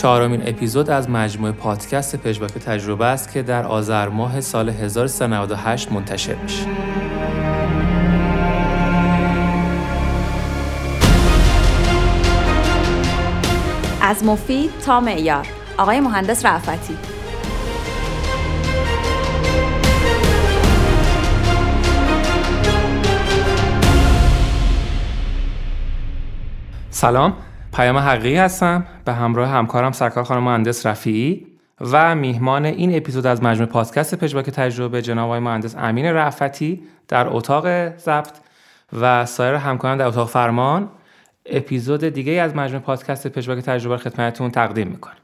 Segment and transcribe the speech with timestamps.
[0.00, 6.34] چهارمین اپیزود از مجموعه پادکست پژواک تجربه است که در آذر ماه سال 1398 منتشر
[6.34, 6.66] میشه.
[14.02, 15.46] از مفید تا معیار.
[15.78, 16.96] آقای مهندس رعفتی.
[26.90, 27.49] سلام.
[27.72, 28.86] پیام حقیقی هستم.
[29.04, 31.46] به همراه همکارم سرکار خانم مهندس رفیعی
[31.80, 37.96] و میهمان این اپیزود از مجموعه پادکست پژواک تجربه جناب مهندس امین رعفتی در اتاق
[37.96, 38.36] ضبط
[39.00, 40.88] و سایر همکاران در اتاق فرمان
[41.46, 45.16] اپیزود دیگه از مجموعه پادکست پژواک تجربه خدمتتون تقدیم می‌کنم.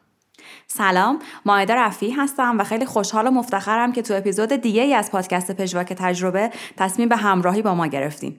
[0.67, 5.11] سلام مایده رفی هستم و خیلی خوشحال و مفتخرم که تو اپیزود دیگه ای از
[5.13, 8.39] پادکست پژواک تجربه تصمیم به همراهی با ما گرفتیم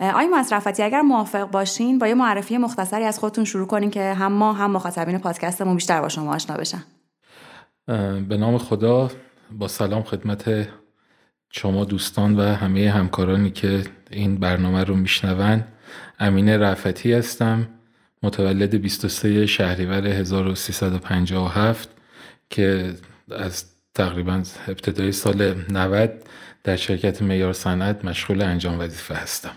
[0.00, 4.32] آقای مصرفتی اگر موافق باشین با یه معرفی مختصری از خودتون شروع کنین که هم
[4.32, 6.82] ما هم مخاطبین پادکستمون بیشتر با شما آشنا بشن.
[8.28, 9.10] به نام خدا
[9.50, 10.68] با سلام خدمت
[11.50, 15.64] شما دوستان و همه همکارانی که این برنامه رو میشنون.
[16.18, 17.68] امین رفتی هستم
[18.22, 21.88] متولد 23 شهریور 1357
[22.50, 22.94] که
[23.30, 26.10] از تقریبا ابتدای سال 90
[26.64, 29.52] در شرکت میار صنعت مشغول انجام وظیفه هستم.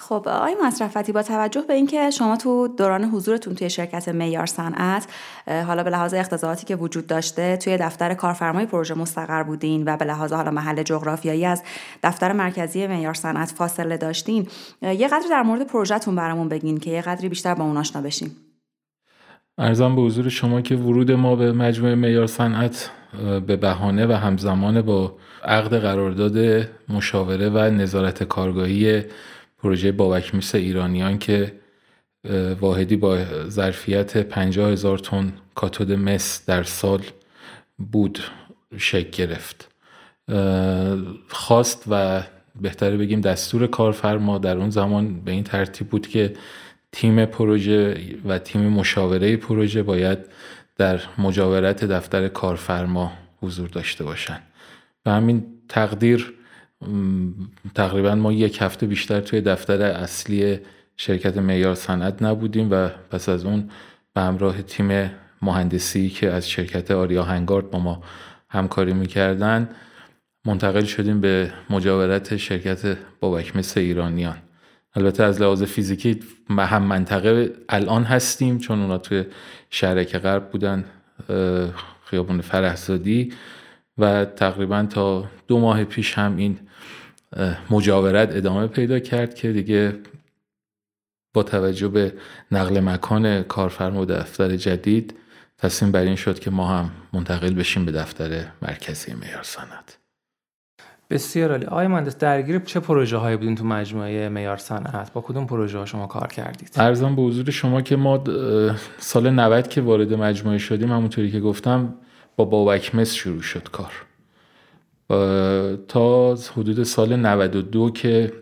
[0.00, 5.06] خب آقای مصرفتی با توجه به اینکه شما تو دوران حضورتون توی شرکت میار صنعت
[5.46, 10.04] حالا به لحاظ اختصاصاتی که وجود داشته توی دفتر کارفرمای پروژه مستقر بودین و به
[10.04, 11.62] لحاظ حالا محل جغرافیایی از
[12.02, 14.46] دفتر مرکزی میار صنعت فاصله داشتین
[14.82, 18.36] یه قدری در مورد پروژهتون برامون بگین که یه قدری بیشتر با اون آشنا بشیم
[19.58, 22.90] ارزم به حضور شما که ورود ما به مجموعه میار صنعت
[23.46, 29.04] به بهانه و همزمان با عقد قرارداد مشاوره و نظارت کارگاهی
[29.62, 31.52] پروژه بابک میس ایرانیان که
[32.60, 37.02] واحدی با ظرفیت 50 هزار تن کاتود مس در سال
[37.92, 38.18] بود
[38.78, 39.68] شکل گرفت.
[41.28, 42.22] خواست و
[42.60, 46.34] بهتره بگیم دستور کارفرما در اون زمان به این ترتیب بود که
[46.92, 50.18] تیم پروژه و تیم مشاوره پروژه باید
[50.76, 54.42] در مجاورت دفتر کارفرما حضور داشته باشند
[55.06, 56.34] و همین تقدیر
[57.74, 60.58] تقریبا ما یک هفته بیشتر توی دفتر اصلی
[60.96, 63.70] شرکت میار صنعت نبودیم و پس از اون
[64.14, 65.10] به همراه تیم
[65.42, 68.02] مهندسی که از شرکت آریا هنگارد با ما
[68.48, 69.68] همکاری می‌کردن
[70.44, 74.36] منتقل شدیم به مجاورت شرکت بابک مثل ایرانیان.
[74.94, 76.20] البته از لحاظ فیزیکی
[76.58, 79.24] هم منطقه الان هستیم چون اونا توی
[79.70, 80.84] شرک غرب بودن
[82.04, 83.32] خیابون فرهزادی
[83.98, 86.58] و تقریبا تا دو ماه پیش هم این
[87.70, 89.98] مجاورت ادامه پیدا کرد که دیگه
[91.34, 92.12] با توجه به
[92.50, 95.14] نقل مکان کارفرما و دفتر جدید
[95.58, 99.98] تصمیم بر این شد که ما هم منتقل بشیم به دفتر مرکزی معیار صنعت
[101.10, 101.66] بسیار عالی.
[101.66, 105.86] آقای مهندس درگیر چه پروژه هایی بودین تو مجموعه معیار صنعت با کدوم پروژه ها
[105.86, 108.24] شما کار کردید؟ ارزم به حضور شما که ما
[108.98, 111.94] سال 90 که وارد مجموعه شدیم همونطوری که گفتم
[112.36, 113.92] با بابک مس شروع شد کار.
[115.88, 118.32] تا حدود سال 92 که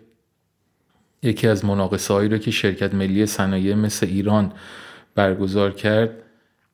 [1.22, 4.52] یکی از مناقصه هایی رو که شرکت ملی صنایع مثل ایران
[5.14, 6.10] برگزار کرد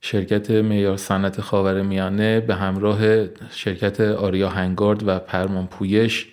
[0.01, 6.29] شرکت میار صنعت خاور میانه به همراه شرکت آریا هنگارد و پرمان پویش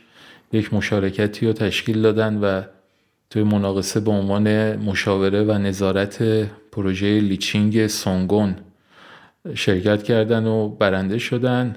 [0.53, 2.61] یک مشارکتی رو تشکیل دادن و
[3.29, 6.23] توی مناقصه به عنوان مشاوره و نظارت
[6.71, 8.55] پروژه لیچینگ سونگون
[9.53, 11.75] شرکت کردن و برنده شدن.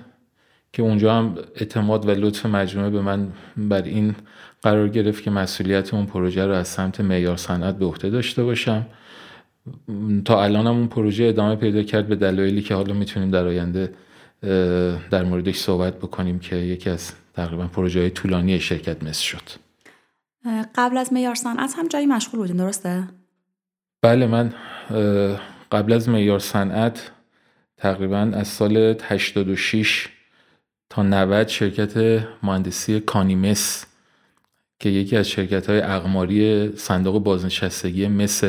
[0.75, 4.15] که اونجا هم اعتماد و لطف مجموعه به من بر این
[4.63, 8.87] قرار گرفت که مسئولیت اون پروژه رو از سمت معیار صنعت به عهده داشته باشم
[10.25, 13.93] تا الان هم اون پروژه ادامه پیدا کرد به دلایلی که حالا می‌تونیم در آینده
[15.11, 19.65] در موردش صحبت بکنیم که یکی از تقریبا پروژه های طولانی شرکت مثل شد
[20.75, 23.05] قبل از معیار صنعت هم جایی مشغول بودین درسته؟
[24.03, 24.53] بله من
[25.73, 27.11] قبل از معیار صنعت
[27.77, 30.09] تقریبا از سال 86
[30.95, 33.87] تا 90 شرکت مهندسی کانیمس
[34.79, 38.45] که یکی از شرکت های اقماری صندوق بازنشستگی مس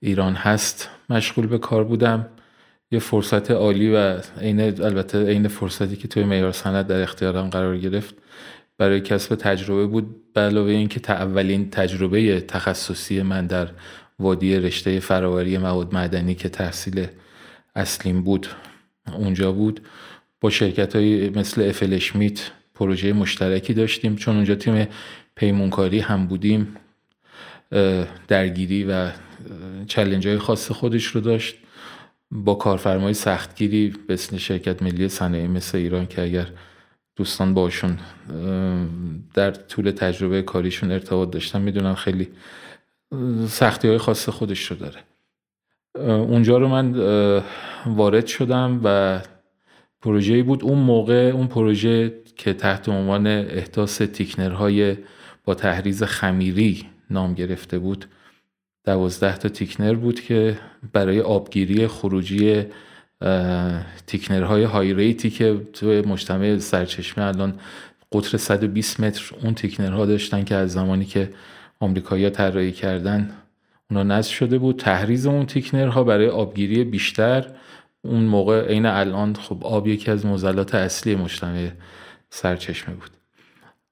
[0.00, 2.26] ایران هست مشغول به کار بودم.
[2.90, 7.78] یه فرصت عالی و عین البته عین فرصتی که توی معیار سند در اختیارم قرار
[7.78, 8.14] گرفت
[8.78, 10.32] برای کسب تجربه بود.
[10.32, 13.68] به علاوه اینکه اولین تجربه تخصصی من در
[14.18, 17.06] وادی رشته فراوری مواد معدنی که تحصیل
[17.74, 18.46] اصلیم بود
[19.12, 19.80] اونجا بود.
[20.44, 24.16] با شرکت های مثل افل اشمیت پروژه مشترکی داشتیم.
[24.16, 24.88] چون اونجا تیم
[25.36, 26.76] پیمونکاری هم بودیم
[28.28, 29.10] درگیری و
[29.86, 31.56] چلنج های خاص خودش رو داشت.
[32.30, 36.46] با کارفرمای سختگیری به شرکت ملی صنایع مثل ایران که اگر
[37.16, 37.98] دوستان باشون
[39.34, 42.28] در طول تجربه کاریشون ارتباط داشتن می‌دونم خیلی
[43.48, 45.00] سختی های خاص خودش رو داره.
[46.08, 46.94] اونجا رو من
[47.86, 49.20] وارد شدم و
[50.04, 50.62] پروژه‌ای بود.
[50.64, 54.96] اون موقع اون پروژه که تحت عنوان احداث تیکنرهای
[55.44, 58.06] با تحریز خمیری نام گرفته بود
[58.84, 60.58] دوازده تا تیکنر بود که
[60.92, 62.64] برای آبگیری خروجی
[64.06, 67.54] تیکنرهای های ریتی که توی مجتمع سرچشمه الان
[68.12, 71.30] قطر 120 متر اون تیکنرها داشتن که از زمانی که
[71.80, 73.30] آمریکایی‌ها طراحی کردن
[73.90, 74.76] اونا نصب شده بود.
[74.76, 77.46] تحریز اون تیکنرها برای آبگیری بیشتر
[78.04, 81.68] اون موقع عین الان خب آب یکی از موزلات اصلی مجتمع
[82.30, 83.10] سرچشمه بود.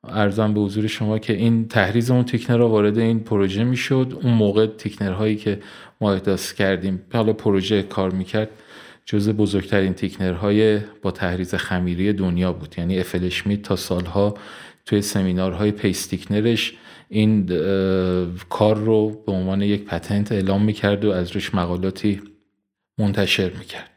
[0.04, 4.18] ارزم به حضور شما که این تحریز اون تیکنر را وارد این پروژه می‌شد.
[4.22, 5.60] اون موقع تیکنر هایی که
[6.00, 8.48] ما احداث کردیم حالا پروژه کار می‌کرد
[9.04, 12.74] جز بزرگترین تیکنر های با تحریز خمیری دنیا بود.
[12.78, 14.34] یعنی افل تا سالها
[14.86, 16.74] توی سمینارهای پیس تیکنرش
[17.08, 17.46] این
[18.48, 22.20] کار رو به عنوان یک پتنت اعلام می‌کرد و از روش مقالاتی
[22.98, 23.91] منتشر می‌کرد.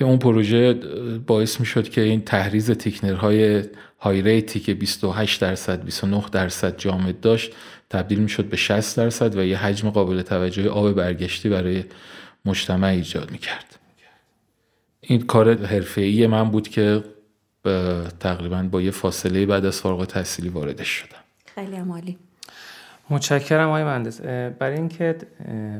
[0.00, 0.72] که اون پروژه
[1.26, 3.62] باعث می‌شد که این تحریز تیکنرهای
[3.98, 7.52] های ریتی که 28 درصد 29 درصد جامد داشت
[7.90, 11.84] تبدیل می‌شد به 60 درصد و یه حجم قابل توجه آب برگشتی برای
[12.44, 13.78] مجتمع ایجاد می‌کرد.
[15.00, 17.04] این کار حرفه‌ای من بود که
[18.20, 21.20] تقریبا با یه فاصله بعد از فارغ تحصیلی واردش شدم.
[21.54, 22.18] خیلی عمالی
[23.10, 24.20] متشکرم آقای مهندس.
[24.58, 25.16] برای اینکه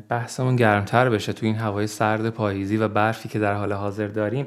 [0.09, 4.47] بحثمون گرمتر بشه تو این هوای سرد پاییزی و برفی که در حال حاضر داریم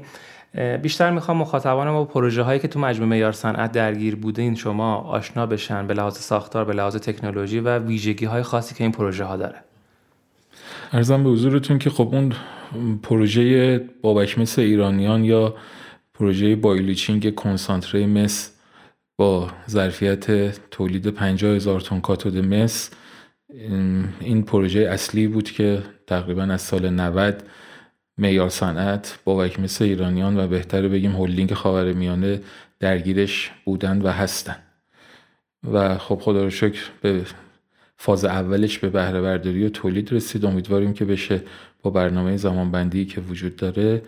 [0.81, 5.45] بیشتر می‌خوام مخاطبان با پروژه هایی که تو مجموعه معیار صنعت درگیر بودین شما آشنا
[5.45, 9.37] بشن به لحاظ ساختار به لحاظ تکنولوژی و ویژگی های خاصی که این پروژه ها
[9.37, 9.55] داره.
[10.93, 12.33] ارزم به حضورتون که خب اون
[13.03, 15.55] پروژه بابک مس ایرانیان یا
[16.13, 18.52] پروژه بایلیچینگ کنسانتره مس
[19.17, 22.89] با ظرفیت تولید 50 هزار تن کاتود مس
[24.19, 27.43] این پروژه اصلی بود که تقریبا از سال 90
[28.17, 32.41] میار صنعت با مثل ایرانیان و بهتره بگیم هلدینگ خاورمیانه
[32.79, 34.55] درگیرش بودن و هستن
[35.71, 37.25] و خب خدا رو شکر به
[37.97, 40.45] فاز اولش به بهره برداری و تولید رسید.
[40.45, 41.41] امیدواریم که بشه
[41.81, 44.01] با برنامه زمانبندی که وجود داره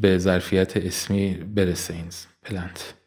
[0.00, 2.08] به ظرفیت اسمی برسه این
[2.42, 2.97] پلنت.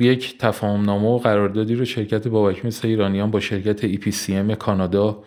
[0.00, 5.24] یک تفاهم نامه و قراردادی رو شرکت بابک مس ایرانیان با شرکت EPCM کانادا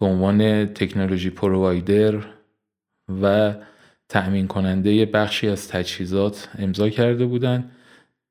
[0.00, 2.24] به عنوان technology provider
[3.22, 3.54] و
[4.08, 7.70] تأمین کننده بخشی از تجهیزات امضا کرده بودند.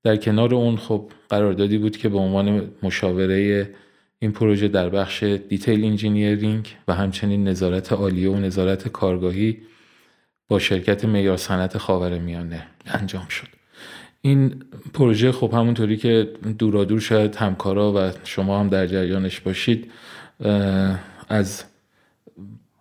[0.04, 3.70] در کنار اون خب قراردادی بود که به عنوان مشاوره
[4.20, 9.62] این پروژه در بخش detail engineering و همچنین نظارت عالیه و نظارت کارگاهی
[10.48, 13.61] با شرکت معیار صنعت خاورمیانه انجام شد.
[14.22, 14.64] این
[14.94, 19.92] پروژه خب همونطوری که دورادور شاید همکارا و شما هم در جریانش باشید
[21.30, 21.64] از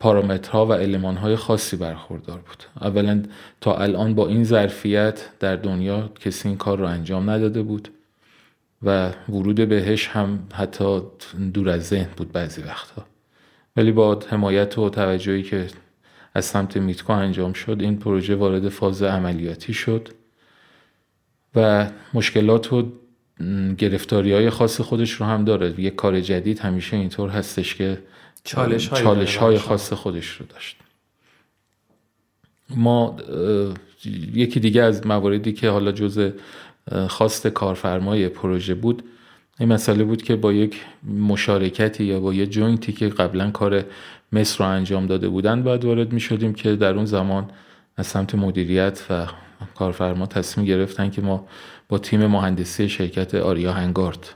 [0.00, 2.64] پارامترها و المانهای خاصی برخوردار بود.
[2.80, 3.22] اولا
[3.60, 7.88] تا الان با این ظرفیت در دنیا کسی این کار رو انجام نداده بود
[8.82, 11.00] و ورود بهش هم حتی
[11.54, 13.06] دور از ذهن بود بعضی وقتها.
[13.76, 15.66] ولی با حمایت و توجهی که
[16.34, 20.08] از سمت میتکو انجام شد این پروژه وارد فاز عملیاتی شد.
[21.54, 22.92] و مشکلات و
[23.78, 25.80] گرفتاری های خاص خودش رو هم داره.
[25.80, 27.98] یک کار جدید همیشه اینطور هستش که
[28.44, 30.76] چالش های, چالش های خاص خودش رو داشت.
[32.76, 33.16] ما
[34.34, 36.32] یکی دیگه از مواردی که حالا جز
[37.08, 39.02] خواست کارفرمای پروژه بود
[39.60, 40.76] این مسئله بود که با یک
[41.18, 43.84] مشارکتی یا با یک جوینتی که قبلا کار
[44.32, 47.50] مصر رو انجام داده بودن باید وارد می شدیم که در اون زمان
[47.96, 49.26] از سمت مدیریت و
[49.74, 51.46] کارفرما تصمیم گرفتن که ما
[51.88, 54.34] با تیم مهندسی شرکت آریا هنگارد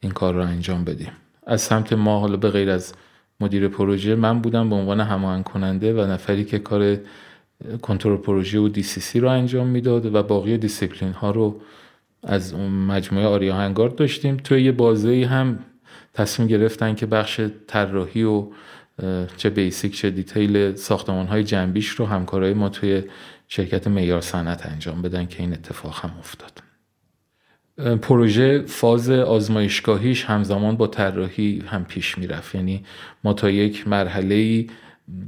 [0.00, 1.12] این کار رو انجام بدیم.
[1.46, 2.94] از سمت ما حالا به غیر از
[3.40, 6.98] مدیر پروژه من بودم به عنوان هماهنگ کننده و نفری که کار
[7.82, 11.60] کنترل پروژه و DCC رو انجام می‌داد و باقی دیسیپلین ها رو
[12.22, 12.54] از
[12.88, 14.36] مجموعه آریا هنگارد داشتیم.
[14.36, 15.58] توی یه بازه هم
[16.14, 18.46] تصمیم گرفتن که بخش طراحی و
[19.36, 23.02] چه بیسیک چه دیتیل ساختمان های جنبیش رو همکارای ما توی
[23.52, 26.62] شرکت میار صنعت انجام بدن که این اتفاق هم افتاد.
[27.98, 32.54] پروژه فاز آزمایشگاهیش همزمان با طراحی هم پیش می‌رفت.
[32.54, 32.84] یعنی
[33.24, 34.66] ما تا یک مرحله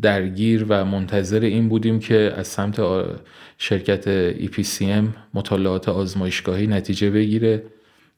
[0.03, 2.81] درگیر و منتظر این بودیم که از سمت
[3.59, 7.63] شرکت EPCM مطالعات آزمایشگاهی نتیجه بگیره.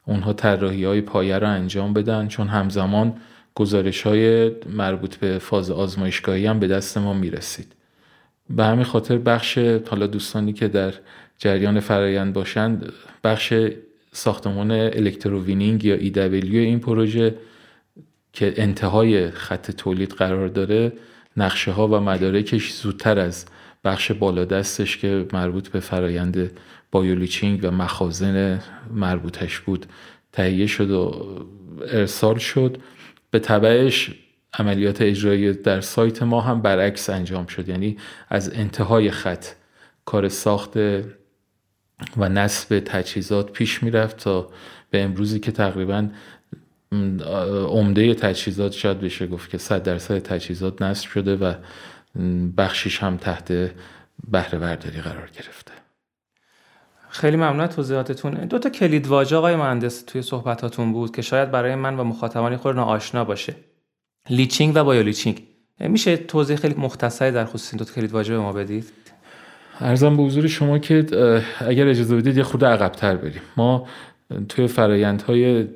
[0.05, 3.15] اونها طراحی های پایه رو انجام بدن چون همزمان
[3.55, 7.75] گزارش های مربوط به فاز آزمایشگاهی هم به دست ما می‌رسید.
[8.49, 10.93] به همین خاطر بخش حالا دوستانی که در
[11.37, 13.53] جریان فرایند باشند بخش
[14.11, 17.35] ساختمان electrowinning یا EW این پروژه
[18.33, 20.93] که انتهای خط تولید قرار داره
[21.37, 23.45] نقشه ها و مدارکش زودتر از
[23.83, 26.51] بخش بالا دستش که مربوط به فرایند
[26.91, 28.61] bioleaching و مخازن
[28.93, 29.85] مربوطش بود
[30.31, 31.25] تهیه شد و
[31.87, 32.77] ارسال شد.
[33.31, 34.11] به تبعش
[34.59, 37.69] عملیات اجرایی در سایت ما هم برعکس انجام شد.
[37.69, 37.97] یعنی
[38.29, 39.45] از انتهای خط
[40.05, 40.77] کار ساخت
[42.17, 44.49] و نصب تجهیزات پیش می‌رفت تا
[44.89, 46.07] به امروزی که تقریبا
[47.69, 51.53] عمده تجهیزات شاید بشه گفت که صد درصد تجهیزات نصب شده و
[52.57, 53.71] بخشیش هم تحت
[54.31, 55.71] بهره برداری قرار گرفته.
[57.09, 58.33] خیلی ممنون توضیحاتتون.
[58.33, 62.57] دو تا کلید واژه آقای مهندس توی صحبتاتون بود که شاید برای من و مخاطبان
[62.57, 63.55] یه خورده ناآشنا باشه.
[64.29, 65.41] leaching و bioleaching.
[65.79, 68.85] میشه توضیح خیلی مختصری در خصوص این دو کلید واژه به ما بدید؟
[69.79, 71.05] عرضم به حضور شما که
[71.59, 73.41] اگر اجازه بدید یه خورده عقبتر بریم.
[73.57, 73.87] ما
[74.49, 75.67] توی فرایندهای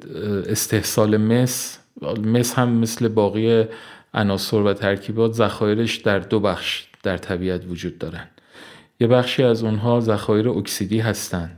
[0.50, 1.79] استحصال مس
[2.25, 3.63] مس هم مثل باقی
[4.13, 8.27] عناصر و ترکیبات ذخایرش در دو بخش در طبیعت وجود دارن.
[9.00, 11.51] یه بخشی از اونها ذخایر اکسیدی هستن.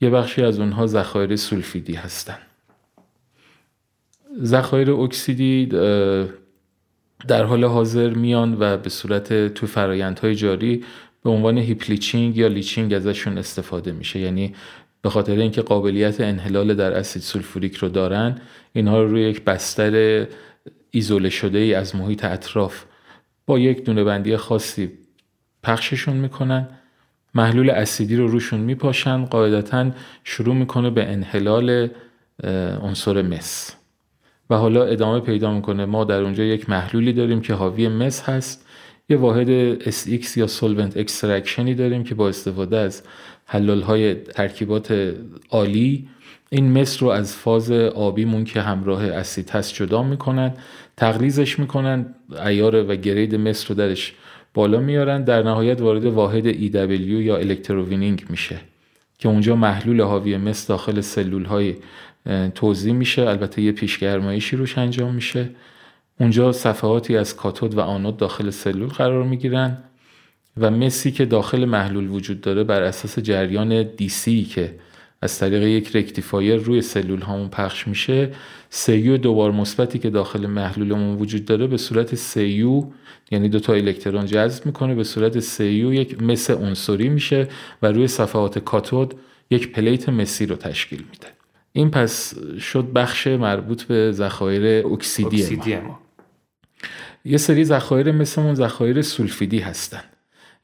[0.00, 2.38] یه بخشی از اونها ذخایر سولفیدی هستن.
[4.42, 5.66] ذخایر اکسیدی
[7.28, 10.84] در حال حاضر میان و به صورت تو فرایندهای جاری
[11.22, 14.20] به عنوان heap leaching یا leaching ازشون استفاده میشه.
[14.20, 14.54] یعنی
[15.02, 18.40] به خاطر اینکه قابلیت انحلال در اسید سولفوریک رو دارن
[18.72, 20.26] اینها رو روی یک بستر
[20.90, 22.84] ایزوله شده ای از محیط اطراف
[23.46, 24.90] با یک دونه بندی خاصی
[25.62, 26.68] پخششون می‌کنن.
[27.34, 29.24] محلول اسیدی رو روشون میپاشن.
[29.24, 29.90] قاعدتا
[30.24, 31.88] شروع می‌کنه به انحلال
[32.82, 33.76] عنصر مس.
[34.50, 35.84] و حالا ادامه پیدا می‌کنه.
[35.84, 38.66] ما در اونجا یک محلولی داریم که حاوی مس هست.
[39.08, 43.02] یه واحد SX یا solvent extraction ی داریم که با استفاده از
[43.46, 45.14] حلال های ترکیبات
[45.50, 46.08] آلی
[46.50, 50.54] این مس رو از فاز آبیمون که همراه اسید هست جدا می‌کنن
[50.96, 52.14] تغلیظش می‌کنن
[52.46, 54.14] عیار و grade مس رو درش
[54.54, 58.60] بالا میارن در نهایت وارد واحد EW یا electrowinning میشه.
[59.18, 61.74] که اونجا محلول حاوی مس داخل سلول های
[62.54, 63.22] توضیح میشه.
[63.22, 65.50] البته یه پیشگرمایشی روش انجام میشه.
[66.20, 69.78] اونجا صفحاتی از کاتود و آنود داخل سلول قرار می‌گیرن
[70.56, 74.74] و مسی که داخل محلول وجود داره بر اساس جریان دیسی که
[75.24, 78.30] از طریق یک rectifier روی سلول هامون پخش میشه.
[78.70, 82.84] سیو دوبار مثبتی که داخل محلولمون وجود داره به صورت سیو
[83.30, 87.48] یعنی دو تا الکترون جذب می‌کنه به صورت سیو یک مس عنصری میشه
[87.82, 89.14] و روی صفحات کاتود
[89.50, 91.26] یک plate مسی رو تشکیل میده.
[91.72, 96.00] این پس شد بخش مربوط به ذخایر اکسیدی, اکسیدی ما.
[97.24, 100.02] یه سری ذخایر مثلمون ذخایر سولفیدی هستن.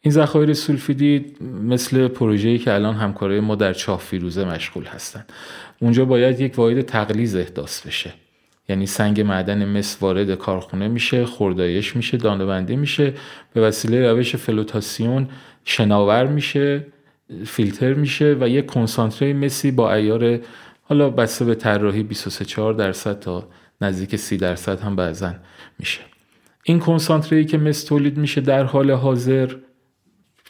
[0.02, 1.26] این ذخایر سولفیدی
[1.64, 5.24] مثل پروژه‌ای که الان همکارای ما در چاه فیروزه مشغول هستن.
[5.80, 8.12] اونجا باید یک واحد تقلیز احداث بشه.
[8.68, 13.14] یعنی سنگ معدن مس وارد کارخونه میشه خوردایش میشه دانه‌بندی میشه
[13.52, 15.28] به وسیله روش فلوتاسیون
[15.64, 16.86] شناور میشه
[17.46, 20.38] فیلتر میشه و یک کنسانتره مسی با ایار
[20.82, 23.48] حالا بسته به طراحی 23 درصد تا
[23.80, 25.34] نزدیک 30 درصد هم بعضا
[25.78, 26.00] میشه.
[26.62, 29.54] این کنسانتره که مس تولید میشه در حال حاضر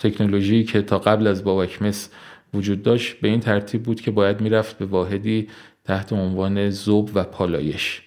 [0.00, 2.10] تکنولوژی که تا قبل از بابک مس
[2.54, 5.48] وجود داشت به این ترتیب بود که باید می‌رفت به واحدی
[5.84, 8.02] تحت عنوان زوب و پالایش.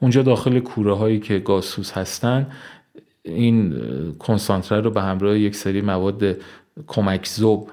[0.00, 2.46] اونجا داخل کوره هایی که گاسوس هستن
[3.22, 3.74] این
[4.18, 6.36] کنسانتره رو به همراه یک سری مواد
[6.86, 7.70] کمک زوب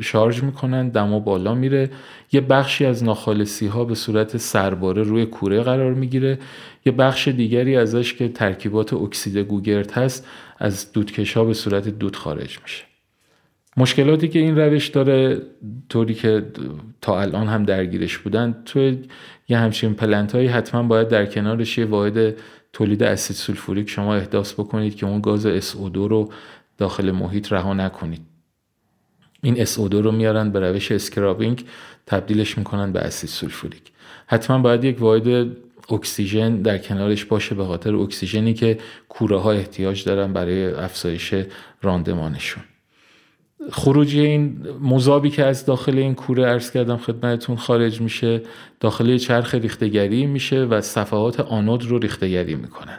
[0.00, 1.90] شارژ می‌کنن دما بالا میره.
[2.32, 6.38] یه بخشی از ناخالصی ها به صورت سرباره روی کوره قرار می‌گیره.
[6.86, 10.26] یه بخش دیگری ازش که ترکیبات اکسید گوگرد هست
[10.58, 12.89] از دودکش ها به صورت دود خارج میشه.
[13.76, 15.42] مشکلاتی که این روش داره
[15.88, 16.46] طوری که
[17.00, 18.98] تا الان هم درگیرش بودن توی
[19.48, 22.34] یه همچین plant هایی حتما باید در کنارش یه واحد
[22.72, 26.32] تولید اسید سولفوریک شما احداث بکنید که اون گاز SO2 رو
[26.78, 28.20] داخل محیط رها نکنید.
[29.42, 31.64] این SO2 رو میارن به روش scrubbing
[32.06, 33.82] تبدیلش می‌کنن به اسید سولفوریک.
[34.26, 35.56] حتما باید یک واحد
[35.90, 41.34] اکسیژن در کنارش باشه به خاطر اکسیژنی که کوره ها احتیاج دارن برای افزایش
[41.82, 42.62] راندمانشون.
[43.72, 48.42] خروجی این مذابی که از داخل این کوره عرض کردم خدمتتون خارج میشه
[48.80, 52.98] داخل چرخ ریخته‌گری میشه و صفحات آنود رو ریخته‌گری می‌کنن.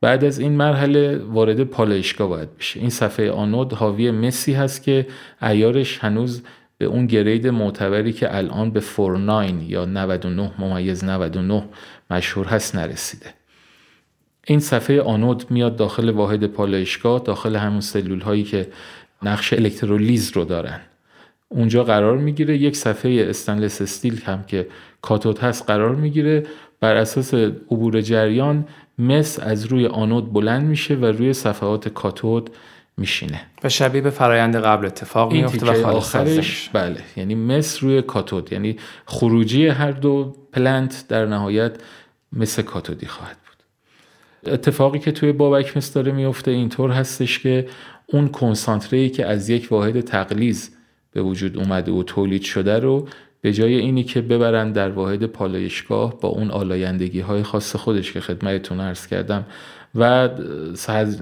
[0.00, 2.80] بعد از این مرحله وارد پالایشگاه باید بشه.
[2.80, 5.06] این صفحه آنود حاوی مسی هست که
[5.42, 6.42] ایارش هنوز
[6.78, 11.64] به اون گرید معتبری که الان به 49 یا 99 ممیز 99
[12.10, 13.26] مشهور هست نرسیده.
[14.46, 18.68] این صفحه آنود میاد داخل واحد پالایشگاه داخل همون سلول هایی که
[19.22, 20.80] نقش الکترولیز رو دارن.
[21.48, 24.66] اونجا قرار می‌گیره یک صفحه استنلس استیل هم که
[25.02, 26.46] کاتود هست قرار می‌گیره.
[26.80, 28.68] بر اساس عبور جریان
[28.98, 32.50] مس از روی آنود بلند میشه و روی صفحات کاتود
[32.96, 33.40] میشینه.
[33.64, 37.00] و شبیه به فرایند قبل اتفاق میفته و آخرش بله.
[37.16, 41.72] یعنی مس روی کاتود یعنی خروجی هر دو plant در نهایت
[42.32, 44.52] مس کاتودی خواهد بود.
[44.52, 47.68] اتفاقی که توی بابک مس داره میفته اینطور هستش که
[48.06, 50.76] اون کنسانتره ای که از یک واحد تغلیظ
[51.12, 53.08] به وجود اومده و تولید شده رو
[53.40, 58.20] به جای اینی که ببرن در واحد پالایشگاه با اون آلایندگی های خاص خودش که
[58.20, 59.46] خدمتتون عرض کردم
[59.94, 60.28] و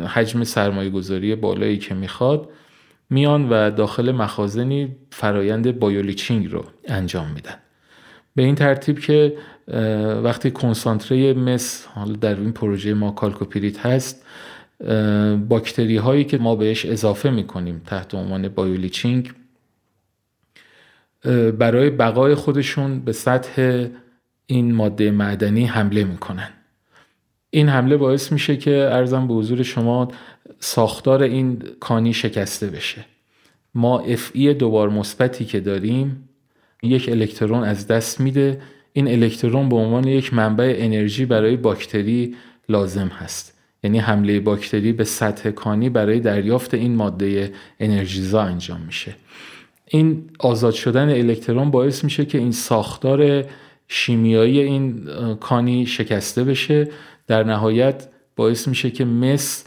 [0.07, 2.49] حجم سرمایه گذاری بالایی که می‌خواد
[3.11, 7.55] میان و داخل مخازنی فرایند bioleaching رو انجام میدن.
[8.35, 9.37] به این ترتیب که
[10.23, 14.27] وقتی کنسانتره مس حالا در این پروژه ما کالکوپیریت هست
[15.49, 19.33] باکتری هایی که ما بهش اضافه می‌کنیم تحت عنوان bioleaching
[21.59, 23.87] برای بقای خودشون به سطح
[24.47, 26.49] این ماده معدنی حمله می‌کنن.
[27.51, 30.09] این حمله باعث میشه که ارزم به حضور شما
[30.61, 33.05] ساختار این کانی شکسته بشه.
[33.75, 36.29] ما افعی دوبار مثبتی که داریم
[36.83, 38.61] یک الکترون از دست میده.
[38.93, 42.37] این الکترون به عنوان یک منبع انرژی برای باکتری
[42.69, 43.54] لازم هست.
[43.85, 49.15] یعنی حمله باکتری به سطح کانی برای دریافت این ماده انرژیزا انجام میشه.
[49.87, 53.45] این آزاد شدن الکترون باعث میشه که این ساختار
[53.89, 55.09] شیمیایی این
[55.41, 56.89] کانی شکسته بشه.
[57.27, 59.65] در نهایت باعث میشه که مس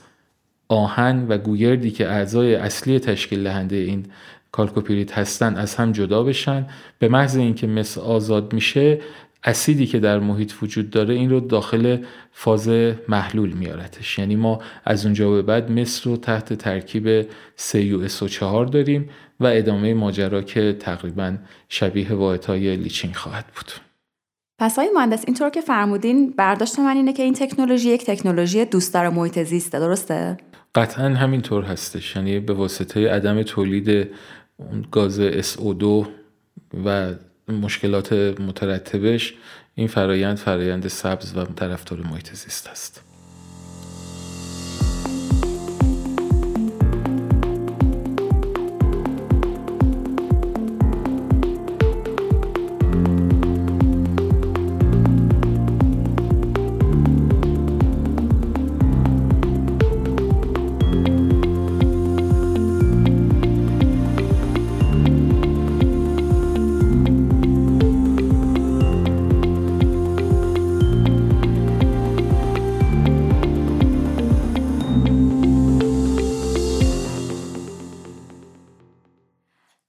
[0.68, 4.06] آهن و گوگردی که اعضای اصلی تشکیل دهنده این
[4.52, 6.68] کالکوپیریت هستن از هم جدا بشن.
[7.00, 9.00] به محض اینکه مس آزاد میشه
[9.44, 11.98] اسیدی که در محیط وجود داره این رو داخل
[12.32, 12.70] فاز
[13.08, 14.20] محلول میارتش.
[14.20, 17.22] یعنی ما از اونجا به بعد مس رو تحت ترکیب
[17.58, 21.38] CuSO4 داریم و ادامه ماجرا که تقریبا
[21.70, 23.72] شبیه واحدهای لیچینگ خواهد بود.
[24.60, 29.10] پس های مهندس اینطور که فرمودین برداشت من اینه که این تکنولوژی یک تکنولوژی دوستدار
[29.10, 30.38] محیط زیسته درسته؟
[30.76, 32.16] قطعا همینطور هستش.
[32.16, 34.10] یعنی به واسطه عدم تولید
[34.92, 36.08] گاز SO2
[36.86, 37.14] و
[37.48, 39.34] مشکلات مترتبش
[39.76, 43.07] این فرایند فرایند سبز و طرفدار محیط زیست است.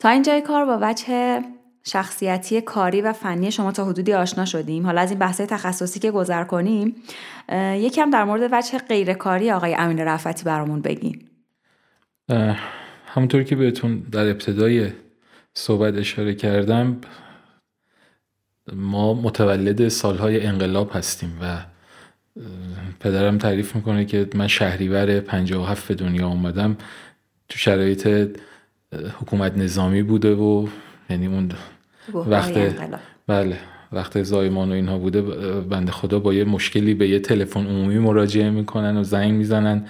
[0.08, 1.40] تا اینجای کار با وجه
[1.84, 4.86] شخصیتی کاری و فنی شما تا حدودی آشنا شدیم.
[4.86, 6.96] حالا از این بحث تخصصی که گذر کنیم
[7.74, 11.22] یکم در مورد وجه غیرکاری آقای امین رفتی برامون بگین.
[13.06, 14.90] همونطور که بهتون در ابتدای
[15.54, 17.00] صحبت اشاره کردم
[18.72, 21.58] ما متولد سالهای انقلاب هستیم و
[23.00, 26.76] پدرم تعریف می‌کنه که من شهریور 57 به دنیا آمدم
[27.48, 28.28] تو شرایط
[28.92, 30.66] حکومت نظامی بوده و
[31.10, 31.52] یعنی اون
[32.14, 32.52] وقت
[33.26, 33.58] بله
[33.92, 35.22] وقت زایمان و اینها بوده
[35.60, 39.86] بنده خدا با یه مشکلی به یه تلفن عمومی مراجعه می‌کنن و زنگ می‌زنن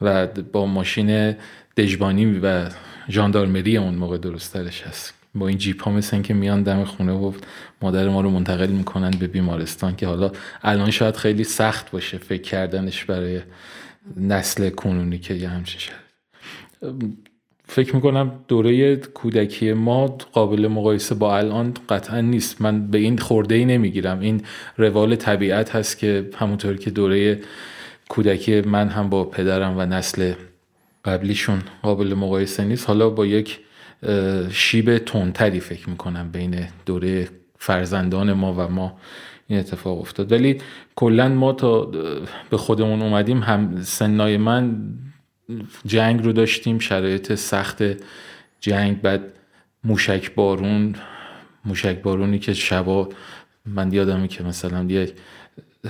[0.00, 1.36] و با ماشین
[1.76, 2.68] دژبانی و
[3.10, 5.14] ژاندارمری اون موقع درسترش هست.
[5.34, 7.32] با این جیپ ها مثل که میان دم خونه و
[7.82, 12.42] مادر ما رو منتقل می‌کنن به بیمارستان که حالا الان شاید خیلی سخت باشه فکر
[12.42, 13.40] کردنش برای
[14.16, 15.92] نسل کنونی که یه همچین شد
[17.74, 22.62] فکر می‌کنم دوره کودکی ما قابل مقایسه با الان قطعا نیست.
[22.62, 24.20] من به این خورده ای نمی‌گیرم.
[24.20, 24.42] این
[24.76, 27.40] روال طبیعت هست که همونطور که دوره
[28.08, 30.32] کودکی من هم با پدرم و نسل
[31.04, 32.88] قبلیشون قابل مقایسه نیست.
[32.88, 33.60] حالا با یک
[34.50, 36.54] شیب تندتری فکر می‌کنم بین
[36.86, 38.96] دوره فرزندان ما و ما
[39.48, 40.32] این اتفاق افتاد.
[40.32, 40.58] ولی
[40.96, 41.90] کلا ما تا
[42.50, 44.76] به خودمون اومدیم هم سنای من
[45.86, 47.82] جنگ رو داشتیم شرایط سخت
[48.60, 49.20] جنگ بعد
[49.84, 50.94] موشک بارون
[51.64, 53.08] موشک بارونی که شبا
[53.66, 55.12] من یادمه که مثلا یه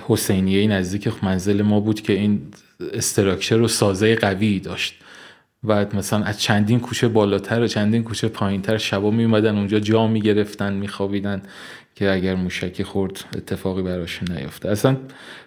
[0.08, 2.42] حسینیه نزدیک منزل ما بود که این
[2.92, 5.01] استراکچر و سازه قوی داشت.
[5.64, 10.06] و مثلا از چندین کوچه بالاتر و چندین کوچه پایینتر شبا می اومدن اونجا جا
[10.06, 11.42] می گرفتن می خوابیدن
[11.94, 14.96] که اگر موشکی خورد اتفاقی براشون نیفته اصلا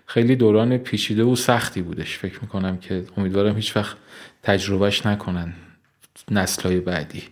[0.06, 2.17] خیلی دوران پیچیده و سختی بودش.
[2.17, 3.97] فکر می‌کنم که امیدوارم هیچ وقت
[4.43, 5.54] تجربهش نکنن
[6.32, 7.23] نسلهای بعدی.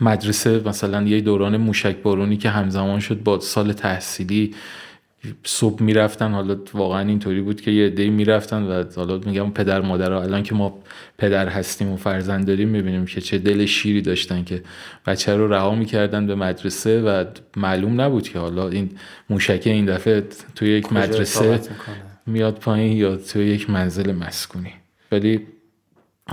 [0.00, 4.54] مدرسه مثلا یه دوران موشک بارونی که همزمان شد با سال تحصیلی
[5.44, 10.12] صبح می‌رفتن حالا واقعا اینطوری بود که یه عده‌ای می‌رفتن و حالا میگم پدر مادر
[10.12, 10.78] الان که ما
[11.18, 14.62] پدر هستیم و فرزند داریم می‌بینیم که چه دل شیری داشتن که
[15.06, 17.24] بچه رو رها می‌کردن به مدرسه و
[17.56, 18.90] معلوم نبود که حالا این
[19.30, 21.60] موشکه این دفعه توی یک مدرسه
[22.26, 24.72] میاد پایین یا توی یک منزل مسکونی.
[25.12, 25.46] ولی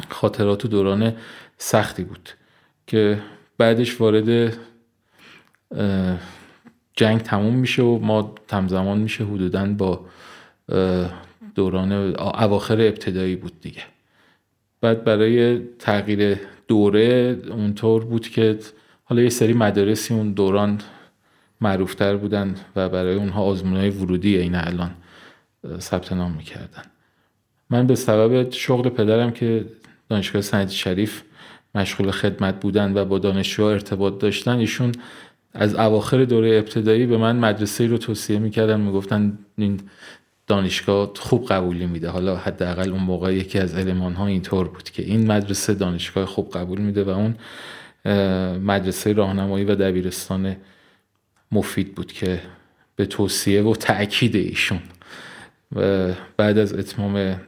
[0.09, 1.13] خاطرات دوران
[1.57, 2.29] سختی بود
[2.87, 3.19] که
[3.57, 4.57] بعدش وارد
[6.95, 10.05] جنگ تموم میشه و ما همزمان میشه حدودا با
[11.55, 13.81] دوران اواخر ابتدایی بود دیگه.
[14.81, 18.59] بعد برای تغییر دوره اونطور بود که
[19.03, 20.81] حالا یه سری مدارسی اون دوران
[21.61, 24.91] معروفتر بودن و برای اونها آزمون های ورودی این الان
[25.79, 26.83] ثبت نام می‌کردن.
[27.69, 29.65] من به سبب شغل پدرم که
[30.09, 31.23] دانشگاه سند شریف
[31.75, 34.91] مشغول خدمت بودن و با دانشجو ارتباط داشتن ایشون
[35.53, 39.79] از اواخر دوره ابتدایی به من مدرسه رو توصیه می‌کردن می‌گفتن این
[40.47, 45.03] دانشگاه خوب قبولی میده حالا حداقل اون موقع یکی از علمان ها اینطور بود که
[45.03, 47.35] این مدرسه دانشگاه خوب قبول میده و اون
[48.59, 50.55] مدرسه راهنمایی و دبیرستان
[51.51, 52.41] مفید بود که
[52.95, 54.79] به توصیه و تاکید ایشون.
[55.75, 57.41] و بعد از اتمام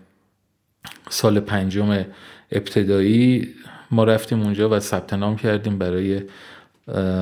[1.09, 2.05] سال پنجم
[2.51, 3.53] ابتدایی
[3.91, 6.21] ما رفتیم اونجا و ثبت نام کردیم برای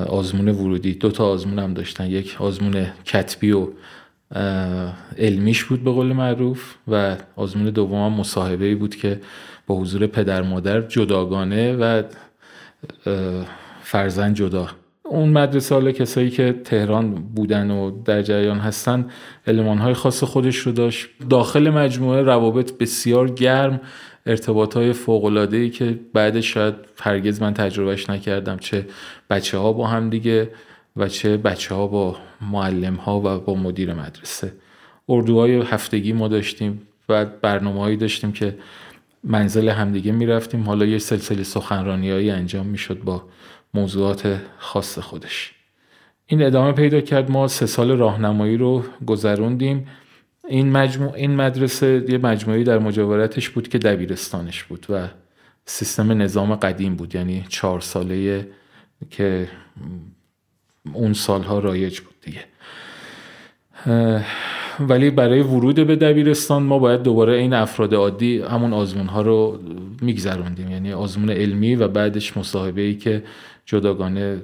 [0.08, 0.94] آزمون ورودی.
[0.94, 2.06] دو تا آزمون هم داشتن.
[2.06, 3.68] یک آزمون کتبی و
[5.18, 9.20] علمیش بود به قول معروف و آزمون دوم هم مصاحبه بود که
[9.68, 12.04] با حضور پدر مادر جداگانه و
[13.82, 14.68] فرزند جدا.
[15.04, 19.06] اون مدرسه حالا کسایی که تهران بودن و در جریان هستن
[19.48, 21.08] های خاص خودش رو داشت.
[21.30, 23.82] داخل مجموعه روابط بسیار گرم.
[24.26, 24.94] ارتباط های
[25.52, 28.86] ای که بعدش شاید هرگز من تجربهش نکردم چه
[29.30, 30.50] بچه ها با هم دیگه
[30.96, 34.54] و چه بچه ها با معلم ها و با مدیر مدرسه.
[35.10, 38.58] اردوهای هفتگی ما داشتیم و برنامه داشتیم که
[39.24, 40.64] منزل همدیگه می‌رفتیم.
[40.64, 43.24] حالا یه سلسله سخنرانی انجام می‌شد با
[43.74, 45.54] موضوعات خاص خودش.
[46.26, 47.32] این ادامه پیدا کرد.
[47.32, 49.88] ما سه سال راهنمایی رو گذروندیم.
[50.48, 55.08] این مجموع این مدرسه یه مجموعی در مجاورتش بود که دبیرستانش بود و
[55.66, 57.16] سیستم نظام قدیم بود.
[57.16, 58.48] یعنی چهار ساله
[59.10, 59.48] که
[60.94, 62.46] اون سالها رایج بود دیگه.
[64.80, 69.60] ولی برای ورود به دبیرستان ما باید دوباره این افراد عادی همون آزمون ها رو
[70.02, 70.72] میگذروندیم.
[70.72, 73.24] یعنی آزمون علمی و بعدش مصاحبه ای که
[73.66, 74.42] جداگانه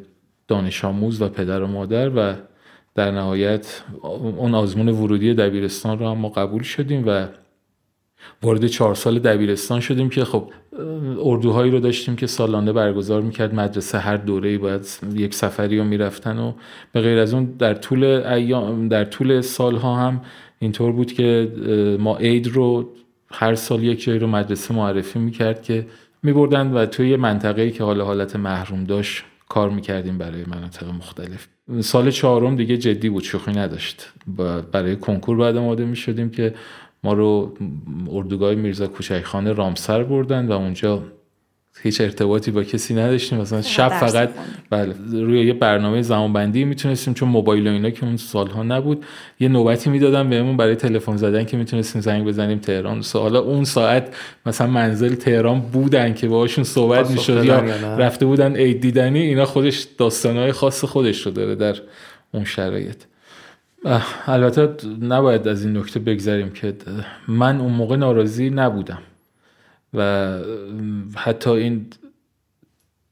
[0.47, 2.33] دانش آموز و پدر و مادر و
[2.99, 3.83] در نهایت
[4.37, 7.27] اون آزمون ورودی دبیرستان رو هم ما قبول شدیم و
[8.43, 10.51] وارد چهار سال دبیرستان شدیم که خب
[11.23, 13.55] اردوهایی رو داشتیم که سالانه برگزار می‌کرد.
[13.55, 16.53] مدرسه هر دوره باید یک سفری رو می‌رفتن و
[16.91, 20.21] به غیر از اون در طول ایام در طول سالها هم
[20.59, 21.51] اینطور بود که
[21.99, 22.89] ما عید رو
[23.31, 25.87] هر سال یک جایی رو مدرسه معرفی می‌کرد که
[26.23, 31.47] میبردن و توی منطقه‌ای که حالا حالت محروم داشت کار می‌کردیم برای مناطق مختلف.
[31.81, 34.13] سال چهارم دیگه جدی بود شوخی نداشت.
[34.71, 36.53] برای کنکور بعد آماده می شدیم که
[37.03, 37.53] ما رو
[38.11, 41.03] اردوگاه میرزا کوچکخانه رامسر بردن و اونجا
[41.83, 43.37] هیچ ارتباطی با کسی نداشتیم.
[43.37, 44.29] مثلا شب فقط
[44.69, 49.05] بله روی یه برنامه زمانبندی می‌تونستیم چون موبایل و اینا که اون سالها نبود.
[49.39, 53.03] یه نوبتی می‌دادن بهمون برای تلفن زدن که می‌تونستیم زنگ بزنیم تهران.
[53.13, 54.15] حالا اون ساعت
[54.45, 57.59] مثلا منزل تهران بودن که باهاشون صحبت می‌شد یا
[57.97, 61.75] رفته بودن عید دیدنی اینا خودش داستانهای خاص خودش رو داره در
[62.31, 63.03] اون شرایط.
[64.27, 64.69] البته
[65.01, 66.73] نباید از این نکته بگذریم که
[67.27, 68.99] من اون موقع ناراضی نبودم.
[69.93, 70.37] و
[71.15, 71.85] حتی این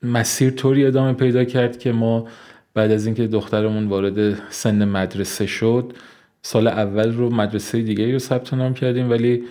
[0.04, 2.28] مسیر طوری ادامه پیدا کرد که ما
[2.74, 5.94] بعد از اینکه دخترمون وارد سن مدرسه شد
[6.42, 9.44] سال اول رو مدرسه دیگه رو ثبت نام کردیم ولی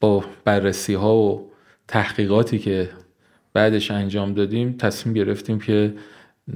[0.00, 1.50] با بررسی ها و
[1.88, 2.88] تحقیقاتی که
[3.52, 5.94] بعدش انجام دادیم تصمیم گرفتیم که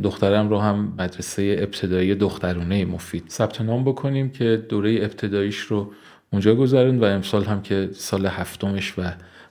[0.03, 5.92] دخترم رو هم مدرسه ابتدایی دخترونه مفید ثبت نام بکنیم که دوره ابتداییش رو
[6.33, 9.03] اونجا گذارند و امسال هم که سال هفتمش و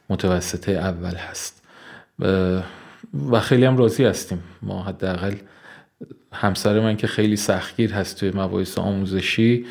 [0.09, 1.63] متوسطه اول هست.
[3.31, 4.43] و خیلی هم راضی هستیم.
[4.61, 5.35] ما حداقل
[6.33, 9.65] همسر من که خیلی سختگیر هست توی مباحث آموزشی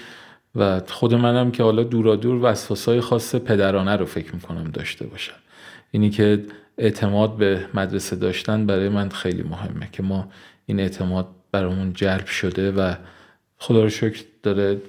[0.55, 5.35] و خود منم که حالا دورا دور وسواسای خاص پدرانه رو فکر می‌کنم داشته باشم
[5.91, 6.45] اینی که
[6.79, 10.29] اعتماد به مدرسه داشتن برای من خیلی مهمه که ما
[10.67, 12.95] این اعتماد برامون جلب شده و
[13.59, 14.81] خدا رو شکر داره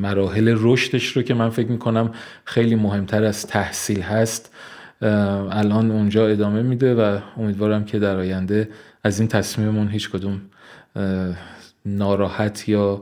[0.00, 2.10] مراحل رشدش رو که من فکر می‌کنم
[2.44, 4.54] خیلی مهمتر از تحصیل هست
[5.02, 8.68] الان اونجا ادامه میده و امیدوارم که در آینده
[9.04, 10.40] از این تصمیممون هیچ کدوم
[11.86, 13.00] ناراحت یا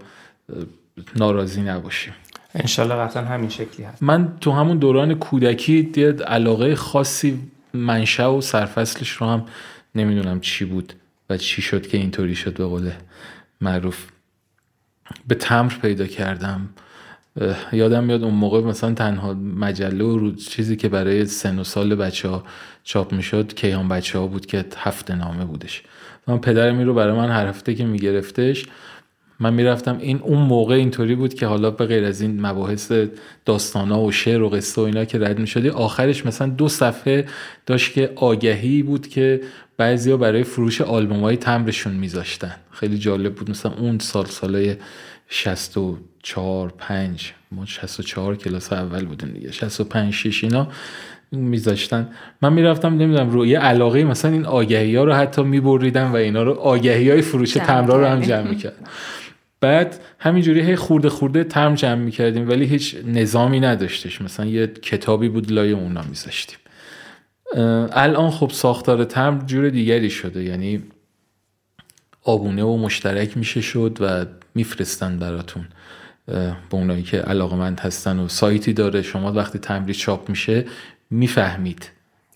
[1.17, 2.13] ناراضی نباشیم.
[2.55, 4.03] انشالله قطعا همین شکلی هست.
[4.03, 7.39] من تو همون دوران کودکی یه علاقه خاصی
[7.75, 9.45] منشأ و سرفصلش رو هم
[9.95, 10.93] نمی‌دونم چی بود
[11.31, 12.91] و چی شد که اینطوری شد به قول
[13.61, 14.07] معروف.
[15.29, 16.69] به تمر پیدا کردم.
[17.73, 22.29] یادم میاد اون موقع مثلا تنها مجله و چیزی که برای سن و سال بچه
[22.29, 22.45] ها
[22.85, 25.83] چاپ می‌شد کیهان بچه ها بود که هفته نامه بودش.
[26.27, 28.67] من پدرم رو برای من هر هفته که میگرفتش
[29.41, 32.93] من می‌رفتم این اون موقع اینطوری بود که حالا به غیر از این مباحث
[33.45, 37.27] داستانا و شعر و قصه و اینا که رد می‌شدی آخرش مثلا دو صفحه
[37.67, 39.41] داشت که آگهی بود که
[39.79, 42.57] بعضیا برای فروش آلبوم های تمرشون میذاشتن.
[42.71, 43.51] خیلی جالب بود.
[43.51, 44.77] مثلا اون سال سالای
[45.29, 49.53] 64 5 ما 64 کلاس اول بودیم دیگه.
[49.53, 50.69] 65 6 اینا
[51.33, 52.09] میذاشتن.
[52.43, 56.53] من می‌رفتم نمی‌دونم روی علاقه مثلا این آگهی ها رو حتی میبریدم و اینا رو
[56.53, 58.87] آگهی های فروش تمرا رو هم جمع می‌کردم.
[59.61, 64.23] بعد همینجوری هی خورده خورده ترم جمع می‌کردیم ولی هیچ نظامی نداشتش.
[64.23, 66.59] مثلا یه کتابی بود لای اونا میذاشتیم.
[67.93, 70.45] الان خب ساختار ترم جور دیگری شده.
[70.45, 70.83] یعنی
[72.23, 75.69] آبونه و مشترک میشه شد و میفرستن براتون
[76.27, 79.03] به اونایی که علاقمند هستن و سایتی داره.
[79.03, 80.65] شما وقتی تمرین چاپ میشه
[81.11, 81.91] می‌فهمید.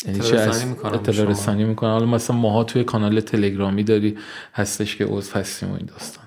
[0.07, 0.39] یعنی چه
[0.85, 4.17] اطلاع رسانی می‌کنن حالا مثلا ماها توی کانال تلگرامی داری
[4.55, 6.25] هستش که عضو هستیم و این داستان.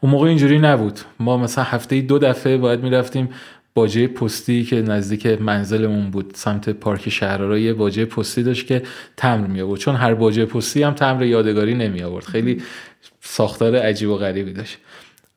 [0.00, 1.00] اون موقع اینجوری نبود.
[1.20, 3.28] ما مثلا هفته دو دفعه باید می‌رفتیم
[3.74, 8.82] باجه پستی که نزدیک منزلمون بود سمت پارک شهرها یه باجه پستی داشت که
[9.16, 12.62] تمر می آورد چون هر باجه پستی هم تمر یادگاری نمی آورد خیلی
[13.20, 14.78] ساختار عجیب و غریبی داشت.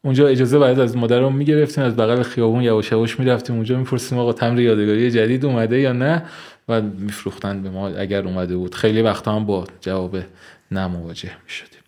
[0.01, 1.83] اونجا اجازه باید از مادرم می‌گرفتیم.
[1.83, 3.77] از بغل خیابون یواش یواش می‌رفتیم اونجا.
[3.77, 6.23] می‌پرسیم آقا تمر یادگاری جدید اومده یا نه؟
[6.69, 8.75] و میفروختن به ما اگر اومده بود.
[8.75, 10.17] خیلی وقتا هم با جواب
[10.71, 11.79] نه مواجه می‌شدیم.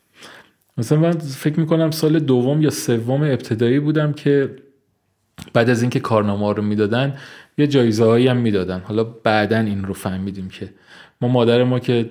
[0.78, 4.50] مثلا من فکر می‌کنم سال دوم یا سوم ابتدایی بودم که
[5.54, 7.18] بعد از اینکه کارنامه رو می‌دادن
[7.58, 8.80] یه جایزه هایی هم می‌دادن.
[8.80, 10.70] حالا بعدا این رو فهمیدیم که.
[11.22, 12.10] ما مادر ما که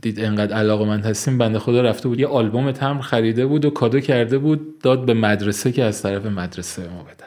[0.00, 3.70] دید انقدر علاقه من هستیم بنده خدا رفته بود یه آلبوم تمر خریده بود و
[3.70, 7.26] کادو کرده بود داد به مدرسه که از طرف مدرسه ما بدن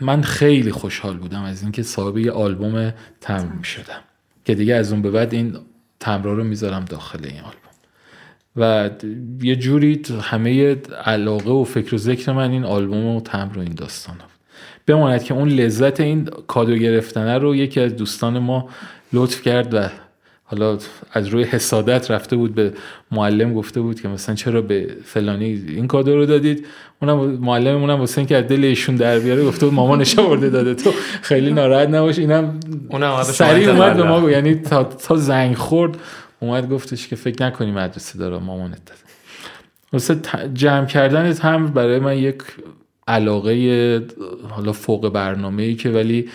[0.00, 4.00] من خیلی خوشحال بودم از اینکه صاحب یه آلبوم تمر می شدم.
[4.44, 5.56] که دیگه از اون به بعد این
[6.00, 7.63] تمرا رو می‌ذارم داخل این آلبوم.
[8.56, 8.90] و
[9.42, 13.74] یه جوری همه علاقه و فکر و ذکر من این آلبوم و تمر و این
[13.74, 14.24] داستان بود
[14.86, 18.68] بماند که اون لذت این کادو گرفتنه رو یکی از دوستان ما
[19.12, 19.88] لطف کرد و
[20.44, 20.78] حالا
[21.12, 22.72] از روی حسادت رفته بود به
[23.10, 26.66] معلم گفته بود که مثلا چرا به فلانی این کادو رو دادید؟
[27.02, 30.90] اونم معلممون هم واسه اینکه دل ایشون در بیاره گفته بود مامانش آورده داده تو
[31.22, 32.18] خیلی ناراحت نباش.
[32.18, 35.96] اینم اونم سریع اومد به ما یعنی تا, تا زنگ خورد
[36.40, 39.00] اومد گفتش که فکر نکنی مدرسه داره مامانت داده
[39.92, 40.20] واسه
[40.54, 42.42] جمع کردن هم برای من یک
[43.08, 44.06] علاقه
[44.50, 46.28] حالا فوق برنامه ای که ولی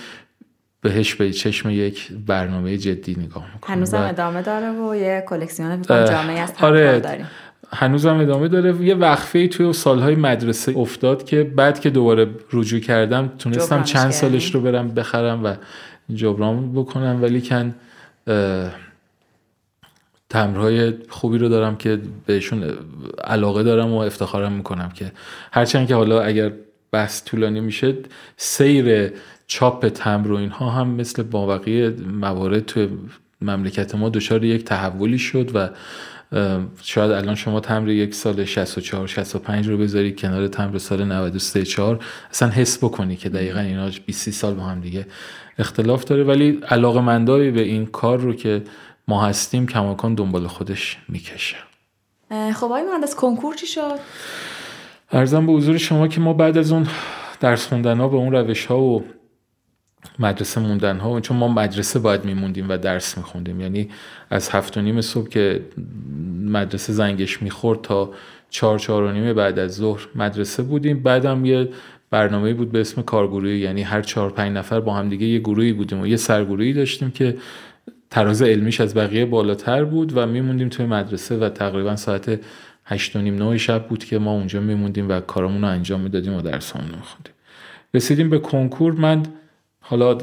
[0.82, 3.76] بهش به چشم یک برنامه جدی نگاه می‌کنم.
[3.76, 7.28] هنوزم ادامه داره و یه کلکسیون جامعه از آره داریم.
[7.74, 8.86] هنوزم ادامه داره.
[8.86, 14.56] یه وقفه توی سالهای مدرسه افتاد که بعد که دوباره رجوع کردم تونستم چند سالش
[14.56, 15.56] رو برم بخرم و
[16.14, 17.20] جبران بکنم.
[17.22, 17.76] ولی کن
[20.30, 22.64] تمرهای خوبی رو دارم که بهشون
[23.24, 25.12] علاقه دارم و افتخارم می‌کنم که
[25.52, 26.52] هرچند که حالا اگر
[26.92, 27.96] بحث طولانی میشه
[28.38, 29.12] سیر
[29.48, 31.62] چاپ تمر و اینها هم مثل با
[32.08, 32.90] موارد توی
[33.42, 35.70] مملکت ما دچار یک تحولی شد و
[36.82, 42.00] شاید الان شما تمر یک سال 64 65 رو بذاری کنار تمر سال 93 4
[42.32, 45.06] اصلا حس بکنی که دقیقا اینا 20 سال با هم دیگه
[45.60, 46.24] اختلاف داره.
[46.24, 48.62] ولی علاقه منداری به این کار رو که
[49.10, 51.56] ما هستیم کماکان دنبال خودش می‌کشه.
[52.30, 54.00] خب آقای مهندس کنکور چی شد؟
[55.12, 56.88] ارزم به حضور شما که ما بعد از اون
[57.40, 59.04] درس خوندن ها به اون روش ها و
[60.20, 63.62] مدرسه موندن ها چون ما مدرسه باید میموندیم و درس میخوندیم.
[63.62, 63.90] یعنی
[64.30, 65.66] از هفت و نیم صبح که
[66.46, 68.12] مدرسه زنگش می‌خورد تا
[68.50, 71.04] چهار چهار و نیم بعد از ظهر مدرسه بودیم.
[71.04, 71.70] بعدم یه
[72.10, 75.74] برنامه بود به اسم کارگروهی یعنی هر چهار پنج نفر با هم دیگه یه گروهی
[75.74, 77.38] بودیم و یه سرگروهی داشتیم که
[78.12, 82.40] تراز علمیش از بقیه بالاتر بود و میموندیم توی مدرسه و تقریبا ساعت
[82.86, 86.42] هشت و نیم شب بود که ما اونجا میموندیم و کارمون رو انجام می‌دادیم و
[86.42, 87.34] درسامون رو میخوندیم.
[87.94, 88.94] رسیدیم به کنکور.
[88.94, 89.24] من
[89.80, 90.18] حالا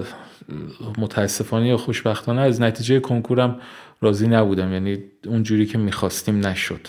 [0.98, 3.60] متاسفانه یا خوشبختانه از نتیجه کنکورم
[4.00, 4.72] راضی نبودم.
[4.72, 6.80] یعنی اون جوری که می‌خواستیم نشد.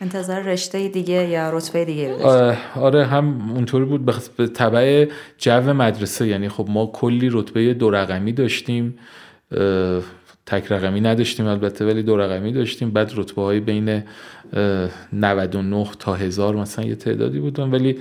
[0.00, 2.14] انتظار رشته دیگه یا رتبه دیگه
[2.74, 4.04] آره هم اونطوری بود.
[4.36, 6.26] به طبع جو مدرسه.
[6.26, 8.98] یعنی خب ما کلی رتبه دو رقمی داشتیم.
[10.46, 12.90] تک رقمی نداشتیم البته ولی دو رقمی داشتیم.
[12.90, 14.02] بعد رتبه های بین
[15.12, 17.70] 99 تا هزار مثلا یه تعدادی بودن.
[17.70, 17.98] ولی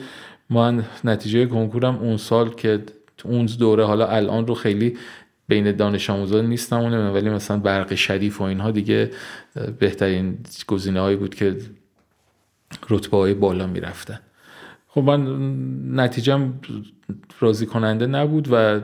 [0.49, 2.83] ما نتیجه کنکورم اون سال که
[3.23, 4.97] اون دوره حالا الان رو خیلی
[5.47, 9.11] بین دانش آموزان نیستم ولی مثلا برق شریف و اینها دیگه
[9.79, 11.55] بهترین گزینه هایی بود که
[12.89, 14.19] رتبه های بالا می‌رفتن.
[14.87, 15.53] خب من
[16.01, 16.53] نتیجم
[17.39, 18.79] راضی کننده نبود و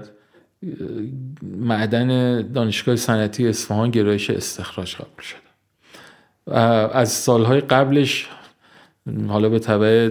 [1.43, 5.41] معدن دانشگاه صنعتی اصفهان گرایش استخراج قبول شد
[6.93, 8.29] از سالهای قبلش
[9.27, 10.09] حالا به طبع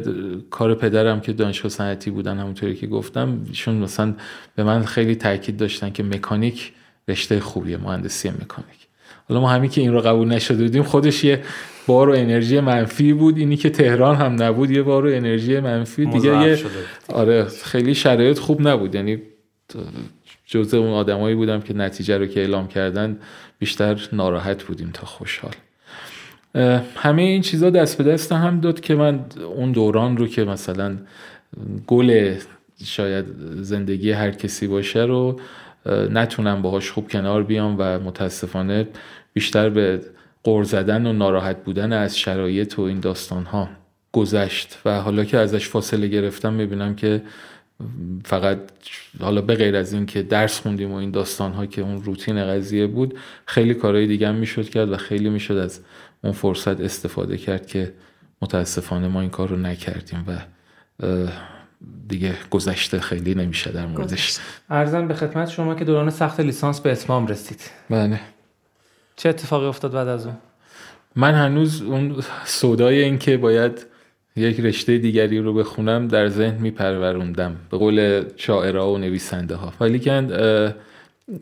[0.51, 4.15] کار پدرم که دانشگاه صنعتی بودن همونطوری که گفتم ایشون مثلا
[4.57, 6.73] به من خیلی تاکید داشتن که مکانیک
[7.09, 8.87] رشته خوبیه مهندسی مکانیک.
[9.29, 11.43] حالا ما همین که این رو قبول نشده بودیم خودش یه
[11.87, 16.07] بار و انرژی منفی بود اینی که تهران هم نبود یه بار و انرژی منفی
[16.07, 16.59] دیگه یه
[17.09, 18.95] آره خیلی شرایط خوب نبود.
[18.95, 19.23] یعنی
[20.51, 23.19] جزء اون آدمایی بودم که نتیجه رو که اعلام کردن
[23.59, 25.55] بیشتر ناراحت بودیم تا خوشحال.
[26.97, 29.25] همه این چیزا دست به دست هم داد که من
[29.57, 30.97] اون دوران رو که مثلا
[31.87, 32.35] گل
[32.85, 33.25] شاید
[33.61, 35.41] زندگی هر کسی باشه رو
[36.11, 38.89] نتونم باهاش خوب کنار بیام و متاسفانه
[39.33, 40.01] بیشتر به
[40.45, 43.69] قر زدن و ناراحت بودن از شرایط و این داستان ها
[44.13, 44.79] گذشت.
[44.85, 47.23] و حالا که ازش فاصله گرفتم می‌بینم که
[48.25, 48.59] فقط
[49.21, 52.47] حالا به غیر از این که درس خوندیم و این داستان ها که اون روتین
[52.47, 55.81] قضیه بود خیلی کارهای دیگه هم می‌شد کرد و خیلی می‌شد از
[56.25, 57.93] اون فرصت استفاده کرد که
[58.43, 60.38] متاسفانه ما این کار رو نکردیم و
[62.09, 64.38] دیگه گذشته خیلی نمیشه در موردش.
[64.71, 67.61] ارزم به خدمت شما که دوران سخت لیسانس به اتمام رسید.
[67.90, 68.21] بله.
[69.16, 70.37] چه اتفاقی افتاد بعد از اون؟
[71.16, 73.87] من هنوز اون سودای این که باید
[74.37, 79.99] یک رشته دیگری رو بخونم در ذهن میپروروندم به قول شاعرها و نویسنده ها ولی
[79.99, 80.27] که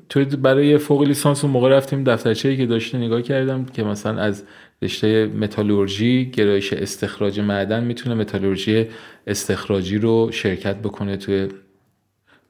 [0.09, 4.45] تو برای فوق لیسانس اون موقع رفتیم دفترچه‌ای که داشته نگاه کردم که مثلا از
[4.83, 8.87] رشته متالورژی گرایش استخراج معدن می‌تونه متالورژی
[9.27, 11.49] استخراجی رو شرکت بکنه توی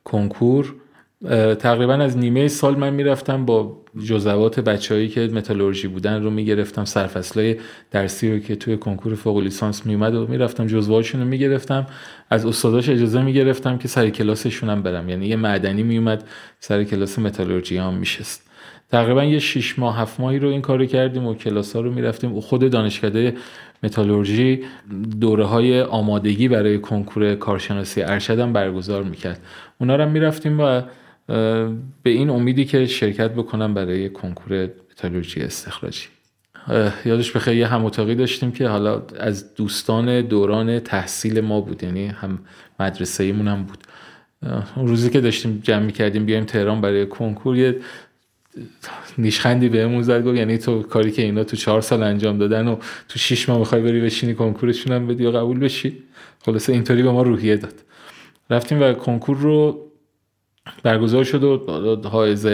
[0.04, 0.74] کنکور.
[1.58, 3.76] تقریبا از نیمه سال من می‌رفتم با
[4.06, 6.84] جزوات بچههایی که متالورژی بودن رو می‌گرفتم.
[6.84, 7.56] سرفصلای
[7.90, 11.86] درسی رو که توی کنکور فوق لیسانس میومد و می‌رفتم جزوهاشون رو می‌گرفتم.
[12.30, 15.08] از استاداش اجازه می‌گرفتم که سر کلاسشون هم برم.
[15.08, 16.24] یعنی یه معدنی میومد
[16.60, 18.50] سر کلاس متالورژی هم میشست.
[18.90, 22.40] تقریبا یه شیش ماه هفت ماهی رو این کارو کردیم و کلاس ها رو می‌رفتیم.
[22.40, 23.34] خود دانشکده
[23.82, 24.60] متالورژی
[25.20, 29.40] دوره های آمادگی برای کنکور کارشناسی ارشد هم برگزار می‌کرد.
[29.80, 30.82] اونا رو می‌رفتیم و
[32.02, 36.06] به این امیدی که شرکت بکنم برای کنکور متالورژی استخراجی.
[37.04, 42.06] یادش بخیر یه هم اتاقی داشتیم که حالا از دوستان دوران تحصیل ما بود یعنی
[42.06, 42.38] هم
[42.80, 43.78] مدرسه ایمون هم بود.
[44.76, 47.76] اون روزی که داشتیم جمع کردیم بیایم تهران برای کنکور یه
[49.18, 52.76] نیشخندی بهمون زد گفت یعنی تو کاری که اینا تو چهار سال انجام دادن و
[53.08, 56.02] تو شیش ماه می‌خوای بری بشینی کنکورشون هم بدی و قبول بشی.
[56.44, 57.74] خلاصه اینطوری به ما روحیه داد.
[58.50, 59.87] رفتیم و کنکور رو
[60.82, 62.48] برگزار شد و حائز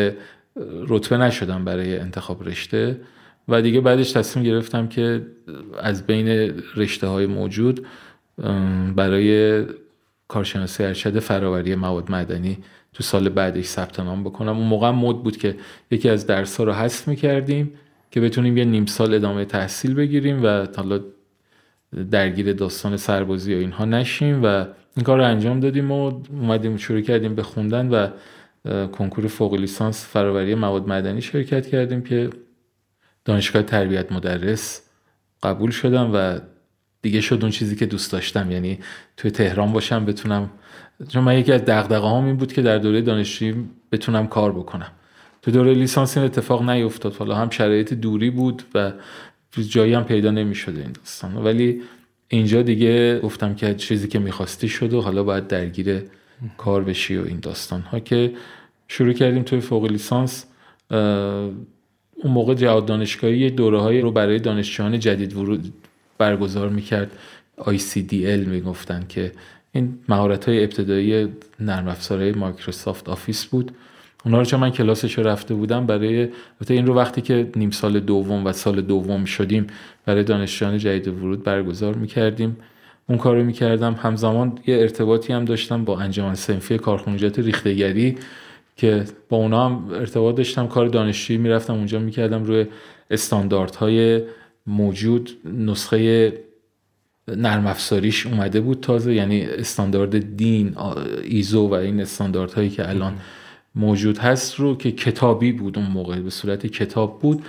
[0.88, 3.00] رتبه نشدم برای انتخاب رشته
[3.48, 5.26] و دیگه بعدش تصمیم گرفتم که
[5.82, 6.28] از بین
[6.76, 7.86] رشته های موجود
[8.96, 9.64] برای
[10.28, 12.58] کارشناسی ارشد فراوری مواد مدنی
[12.92, 14.56] تو سال بعدش ثبت نام بکنم.
[14.56, 15.56] اون موقع مد بود که
[15.90, 17.72] یکی از درس ها رو حذف می‌کردیم
[18.10, 21.00] که بتونیم یه نیم سال ادامه تحصیل بگیریم و حالا
[22.10, 24.64] درگیر داستان سربازی و اینها نشیم و
[24.96, 28.08] این کار رو انجام دادیم و اومدیم شروع کردیم به خوندن و
[28.86, 32.30] کنکور فوق لیسانس فراوری مواد مدنی شرکت کردیم که
[33.24, 34.82] دانشگاه تربیت مدرس
[35.42, 36.38] قبول شدم و
[37.02, 38.50] دیگه شد اون چیزی که دوست داشتم.
[38.50, 38.78] یعنی
[39.16, 40.50] توی تهران باشم بتونم
[41.08, 43.54] چون من یکی از دغدغه هم این بود که در دوره دانشجویی
[43.92, 44.90] بتونم کار بکنم.
[45.42, 47.14] تو دوره لیسانس این اتفاق نیفتاد.
[47.14, 48.92] حالا هم شرایط دوری بود و
[49.68, 51.36] جایی هم پیدا نمی‌شده این داستان.
[51.36, 51.82] ولی
[52.28, 56.02] اینجا دیگه گفتم که چیزی که می‌خواستی شد و حالا باید درگیر
[56.56, 58.32] کار بشی و این داستان ها که
[58.88, 60.44] شروع کردیم توی فوق لیسانس
[60.90, 65.72] اون موقع جهاد دانشگاهی دوره های رو برای دانشجویان جدید ورود
[66.18, 67.10] برگزار می‌کرد.
[67.58, 69.32] ICDL می‌گفتن که
[69.72, 71.28] این مهارت های ابتدایی
[71.60, 73.72] نرم افزارهای Microsoft Office بود.
[74.24, 76.28] اونا رو چون من کلاسش رفته بودم برای
[76.70, 79.66] این رو وقتی که نیم سال دوم و سال دوم شدیم
[80.06, 82.56] برای دانشجویان جدید ورود برگزار می‌کردیم.
[83.08, 83.94] اون کار رو می‌کردم.
[83.94, 88.16] همزمان یه ارتباطی هم داشتم با انجمن صنفی کارخونجات ریخته‌گری
[88.76, 90.66] که با اونا هم ارتباط داشتم.
[90.66, 92.44] کار دانشجویی می‌رفتم اونجا می‌کردم.
[92.44, 92.66] روی
[93.10, 94.22] استانداردهای
[94.66, 96.32] موجود نسخه
[97.28, 100.76] نرم افزاریش اومده بود تازه یعنی استاندارد دین
[101.24, 103.12] ایزو و این استانداردهایی که الان
[103.74, 107.42] موجود هست رو که کتابی بود اون موقع به صورت کتاب بود.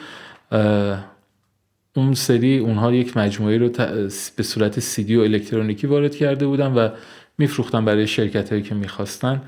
[1.95, 3.69] اون سری اونها یک مجموعه رو
[4.36, 6.89] به صورت سیدی و الکترونیکی وارد کرده بودن و
[7.38, 9.41] میفروختن برای شرکت هایی که می‌خواستن.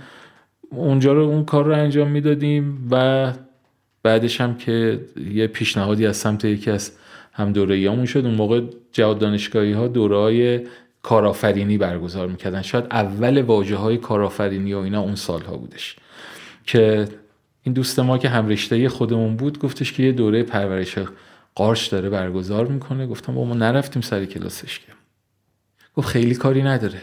[0.70, 3.34] اونجا رو اون کار رو انجام می‌دادیم و
[4.04, 5.00] بعدش هم که
[5.32, 6.92] یه پیشنهادی از سمت یکی از
[7.34, 8.62] هم دوره شد اون موقع
[8.92, 10.62] جواد دانشگاهی ها دوره های
[11.02, 12.62] کارآفرینی برگزار می‌کردن.
[12.62, 15.96] شاید اول واجه های کارآفرینی و اینا اون سالها بودش.
[16.68, 17.08] که
[17.64, 20.96] این دوست ما که هم رشته خودمون بود گفتش که یه دوره پرورش
[21.56, 23.08] قارش داره برگزار می‌کنه.
[23.08, 24.92] گفتم با ما نرفتیم سر کلاسش که.
[25.96, 27.02] گفت خیلی کاری نداره.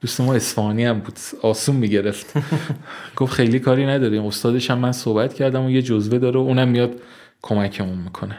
[0.00, 1.18] دوست ما اسفانی هم بود.
[1.42, 2.32] آسون می‌گرفت.
[3.16, 4.26] گفت خیلی کاری نداره.
[4.26, 6.94] استادش هم من صحبت کردم و یه جزوه داره و اونم میاد
[7.42, 8.38] کمکمون می‌کنه.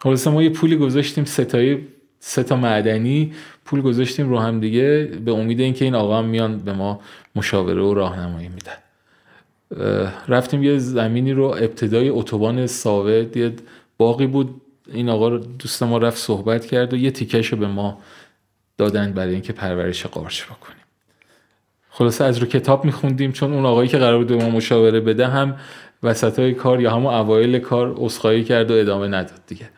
[0.00, 1.88] خلاصه ما یه پولی گذاشتیم ستایی
[2.20, 3.32] سه تا معدنی
[3.64, 7.00] پول گذاشتیم رو هم دیگه به امید اینکه این آقا هم میان به ما
[7.36, 8.76] مشاوره و راهنمایی میدن.
[10.28, 13.52] رفتیم یه زمینی رو ابتدای اتوبان ساوه یه
[13.98, 14.60] باقی بود.
[14.92, 17.98] این آقا دوست ما رفت صحبت کرد و یه تیکش رو به ما
[18.78, 20.84] دادن برای اینکه پرورش قارچ بکنیم.
[21.90, 25.26] خلاصه از رو کتاب میخوندیم چون اون آقایی که قرار بود به ما مشاوره بده
[25.26, 25.56] هم
[26.02, 29.68] وسط های کار یا همون اوایل کار اسخایی کرد و ادامه نداد دیگه.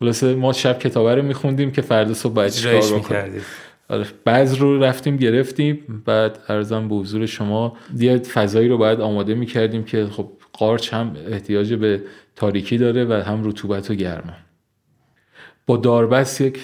[0.00, 3.42] خلاصه ما شب کتابه رو میخوندیم که فردا صبح باید چیکار بکنیم؟
[3.90, 6.02] آره بعض رو رفتیم گرفتیم.
[6.06, 11.16] بعد ارزم به حضور شما یه فضایی رو باید آماده می‌کردیم که خب قارچ هم
[11.28, 12.02] احتیاج به
[12.36, 14.32] تاریکی داره و هم رطوبت و گرما
[15.66, 16.58] با داربست یک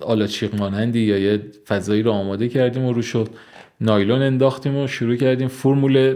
[0.00, 3.28] آلاچیق مانندی یا یه فضایی رو آماده کردیم و رو شد
[3.80, 5.48] نایلون انداختیم و شروع کردیم.
[5.48, 6.14] فرمول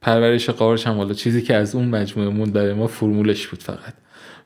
[0.00, 3.94] پرورش قارچ هم حالا چیزی که از اون مجموعه مون برای ما فرمولش بود فقط.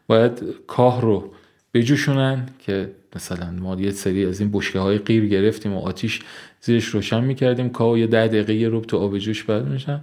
[0.06, 1.32] باید کاه رو
[1.74, 6.20] بجوشونن که مثلا ما یه سری از این بشکه های قیر گرفتیم و آتیش
[6.60, 7.68] زیرش روشن می‌کردیم.
[7.68, 10.00] کاه یه ده دقیقه یه روب تو آب جوش بعد میشن.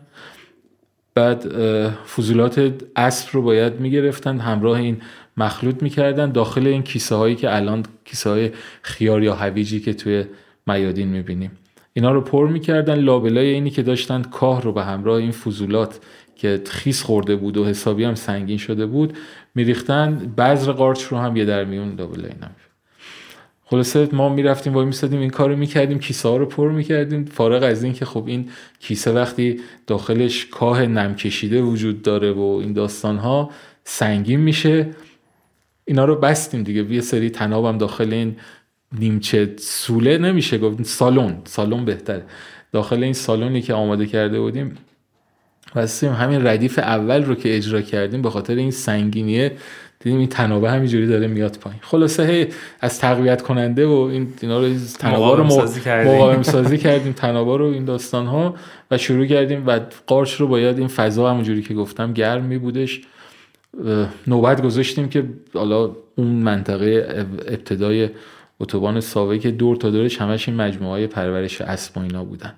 [1.16, 1.48] بعد
[1.90, 4.98] فضولات اسب رو باید می‌گرفتن همراه این
[5.38, 8.52] مخلوط می‌کردن داخل این کیسه هایی که الان کیسه های
[8.82, 10.24] خیار یا هویجی که توی
[10.68, 11.52] میادین می‌بینیم.
[11.94, 13.00] اینا رو پر می‌کردن.
[13.00, 16.00] لابلای اینی که داشتن کاه رو به همراه این فضولات
[16.36, 19.18] که خیس خورده بود و حسابی هم سنگین شده بود
[19.56, 20.34] میریختن.
[20.38, 22.32] بذر قارچ رو هم یه در میون لابلای
[23.70, 27.26] خلاصه ما می‌رفتیم وای میستادیم این کارو می‌کردیم کیسه ها رو پر می‌کردیم.
[27.26, 28.50] فارغ از این که خب این
[28.80, 33.52] کیسه وقتی داخلش کاه نم کشیده وجود داره و این داستان ها
[33.84, 34.90] سنگین میشه
[35.86, 36.84] اینا رو بستیم دیگه.
[36.94, 38.36] یه سری تنابم داخل این
[39.00, 40.58] نیمچه سوله نمیشه.
[40.58, 42.24] گفت سالن سالن بهتره.
[42.72, 44.78] داخل این سالونی که آماده کرده بودیم
[45.76, 49.52] بستیم همین ردیف اول رو که اجرا کردیم به خاطر این سنگینیه
[50.00, 51.80] دیدیم این تنابه همینجوری داره میاد پایین.
[51.84, 52.48] خلاصه هی
[52.82, 55.44] از تقویت کننده و این اینا رو تنابه رو
[56.14, 57.14] مقاوم سازی کردیم.
[57.14, 58.56] تنابه رو این داستان ها
[58.92, 63.02] و شروع کردیم و قارچ رو باید این فضا همونجوری که گفتم گرم می بودش
[64.28, 67.08] نوبت گذاشتیم که حالا اون منطقه
[67.48, 68.10] ابتدای
[68.60, 72.54] اتوبان ساوه که دور تا دورش همش این مجموعه های پرورش اسب و اینا بودن.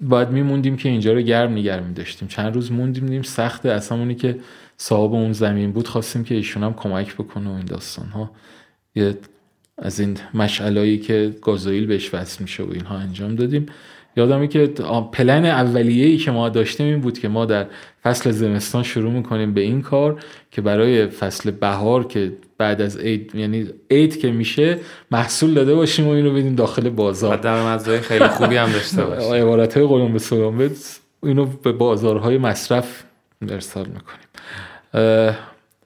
[0.00, 2.28] باید میموندیم که اینجا رو گرم نگرم می داشتیم.
[2.28, 4.38] چند روز موندیم دیدیم سخته اصلا اونی که
[4.76, 8.30] صاحب اون زمین بود خواستیم که ایشون هم کمک بکنه و این داستان ها
[8.94, 9.18] یه
[9.78, 13.66] از این مشعلایی که گازوئیل بهش وصل میشه و اینها انجام دادیم.
[14.16, 14.66] یادمه که
[15.12, 17.66] پلن اولیه ای که ما داشتیم این بود که ما در
[18.06, 23.34] فصل زمستان شروع می‌کنیم به این کار که برای فصل بهار که بعد از عید
[23.34, 24.78] یعنی عید که میشه
[25.10, 27.36] محصول داده باشیم و اینو بدیم داخل بازار.
[27.36, 30.12] در خیلی خوبی هم داشته باشه عبارت های قلم
[30.58, 30.70] به
[31.22, 33.02] اینو به بازارهای مصرف
[33.48, 35.36] ارسال می‌کنیم.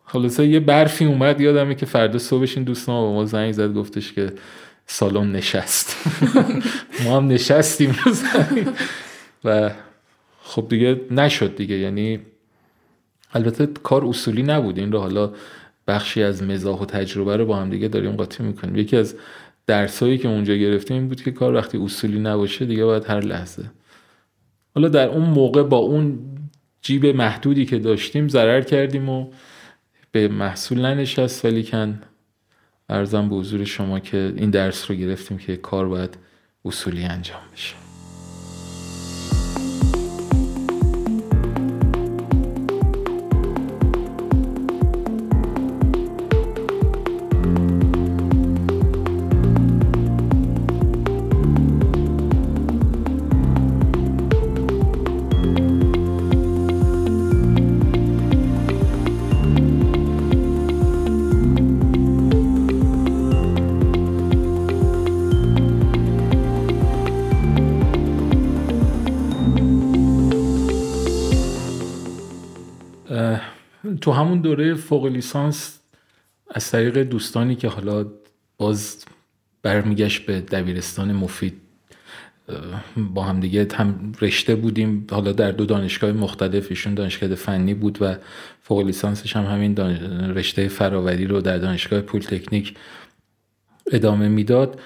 [0.06, 3.74] خلاصه یه برفی اومد یادمه که فردا صبحش این دوست ما به ما زنگ زد
[3.74, 4.32] گفتش که
[4.86, 5.96] سالن نشست.
[7.04, 7.96] ما هم نشستیم.
[9.44, 9.70] و
[10.50, 11.78] خب دیگه نشد دیگه.
[11.78, 12.20] یعنی
[13.32, 14.78] البته کار اصولی نبود.
[14.78, 15.32] این رو حالا
[15.86, 18.76] بخشی از مزاح و تجربه رو با هم دیگه داریم قاطی می‌کنیم.
[18.76, 19.14] یکی از
[19.66, 23.70] درسایی که اونجا گرفتیم این بود که کار وقتی اصولی نباشه دیگه باید هر لحظه.
[24.74, 26.18] حالا در اون موقع با اون
[26.82, 29.26] جیب محدودی که داشتیم ضرر کردیم و
[30.12, 31.44] به محصول ننشست.
[31.44, 32.02] ولی کن
[32.88, 36.18] ارزم به حضور شما که این درس رو گرفتیم که کار باید
[36.64, 37.79] اصولی انجام بشه.
[74.00, 75.80] تو همون دوره فوق لیسانس
[76.50, 78.06] از طریق دوستانی که حالا
[78.58, 79.04] باز
[79.62, 81.60] برمیگشت به دبیرستان مفید
[82.96, 85.06] با هم دیگه هم رشته بودیم.
[85.10, 88.16] حالا در دو دانشگاه مختلف ایشون دانشگاه فنی بود و
[88.62, 89.76] فوق لیسانسش هم همین
[90.34, 92.74] رشته فراوری رو در دانشگاه پولتکنیک
[93.92, 94.80] ادامه می‌داد.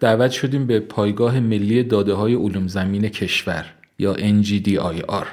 [0.00, 3.66] دعوت شدیم به پایگاه ملی داده های علوم زمین کشور
[3.98, 5.26] یا NGDIR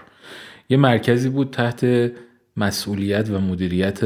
[0.70, 2.12] یه مرکزی بود تحت
[2.58, 4.00] مسئولیت و مدیریت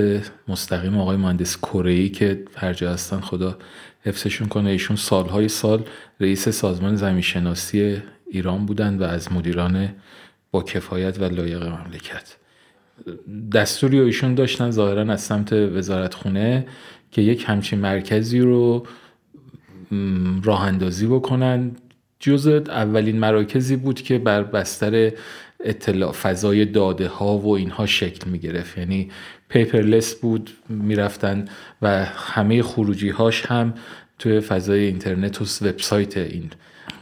[0.47, 3.57] مستقیم آقای مهندس کره که هر جا هستن خدا
[4.01, 4.69] حفظشون کنه.
[4.69, 5.83] ایشون سالهای سال
[6.19, 9.95] رئیس سازمان زمینشناسی ایران بودن و از مدیران
[10.51, 12.35] با کفایت و لایق مملکت.
[13.53, 16.65] دستوری و ایشون داشتن ظاهرا از سمت وزارت خونه
[17.11, 18.85] که یک همچین مرکزی رو
[20.43, 21.71] راه اندازی بکنن.
[22.19, 25.11] جز اولین مراکزی بود که بر بستر
[25.59, 29.09] اطلاع فضای داده ها و اینها شکل می گرفت یعنی
[29.49, 31.45] پیپرلس بود می‌رفتن
[31.81, 33.73] و همه خروجی هاش هم
[34.19, 36.49] توی فضای اینترنت و وبسایت این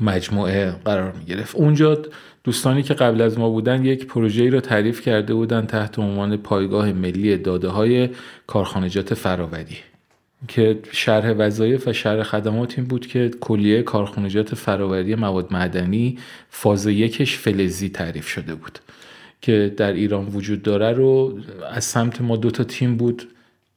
[0.01, 2.01] مجموعه قرار می گرفت اونجا
[2.43, 6.91] دوستانی که قبل از ما بودن یک پروژه‌ای رو تعریف کرده بودن تحت عنوان پایگاه
[6.91, 8.09] ملی داده های
[8.47, 9.77] کارخانجات فراوری.
[10.47, 16.17] که شرح وظایف و شرح خدمات این بود که کلیه کارخانجات فراوری مواد معدنی
[16.49, 18.79] فاز یکش فلزی تعریف شده بود
[19.41, 21.39] که در ایران وجود داره رو
[21.73, 23.27] از سمت ما دو تا تیم بود.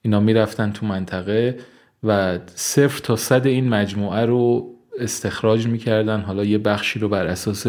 [0.03, 1.59] اینا می‌رفتن تو منطقه
[2.05, 6.21] و صفر تا صد این مجموعه رو استخراج می‌کردن.
[6.21, 7.67] حالا یه بخشی رو بر اساس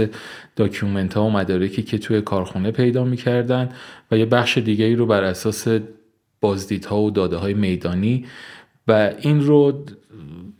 [0.55, 3.69] document ها و مدارکی که توی کارخونه پیدا می‌کردن
[4.11, 5.67] و یه بخش دیگه رو بر اساس
[6.41, 8.25] بازدیدها و داده های میدانی
[8.87, 9.85] و این رو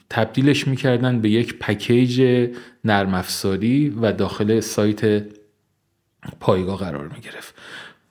[0.10, 2.48] تبدیلش می‌کردن به یک پکیج
[2.86, 5.24] نرم افزاری و داخل سایت
[6.40, 7.56] پایگاه قرار می‌گرفت.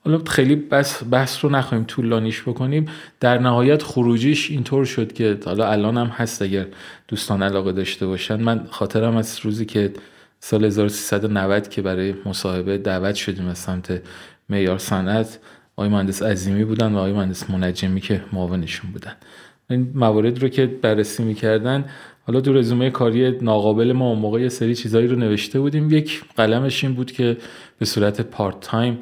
[0.05, 2.85] حالا خیلی بس بحث رو نخواهیم طولانیش بکنیم.
[3.19, 6.67] در نهایت خروجیش اینطور شد که حالا الان هم هست اگر
[7.07, 8.35] دوستان علاقه داشته باشن.
[8.35, 9.93] من خاطرم از روزی که
[10.39, 14.01] سال 1390 که برای مصاحبه دعوت شدیم از سمت
[14.49, 15.39] میار صنعت
[15.75, 19.13] آقای مهندس عظیمی بودن و آقای مهندس منجمی که معاونشون بودن.
[19.69, 21.85] این موارد رو که بررسی می‌کردن
[22.27, 25.91] حالا تو رزومه کاری ناقابل ما اون یه سری چیزایی رو نوشته بودیم.
[25.91, 27.37] یک قلمش این بود که
[27.79, 28.99] به صورت پارت تایم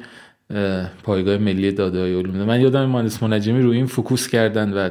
[1.02, 2.36] پایگاه ملی داده های علوم.
[2.36, 4.90] من یادم مهندس منجمی رو این فکوس کردن و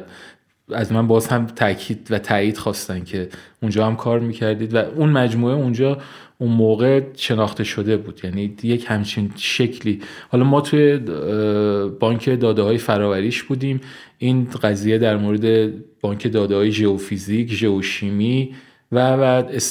[0.72, 3.30] از من باز هم تاکید و تایید خواستن که
[3.62, 5.98] اونجا هم کار می‌کردید و اون مجموعه اونجا
[6.38, 8.22] اون موقع شناخته شده بود.
[8.24, 10.02] یعنی یک همچین شکلی.
[10.30, 10.98] حالا ما توی
[12.00, 13.82] بانک داده های فراوریش بودیم.
[14.18, 18.56] این قضیه در مورد بانک داده های ژئوفیزیک ژئوشیمی
[18.92, 19.62] و بعد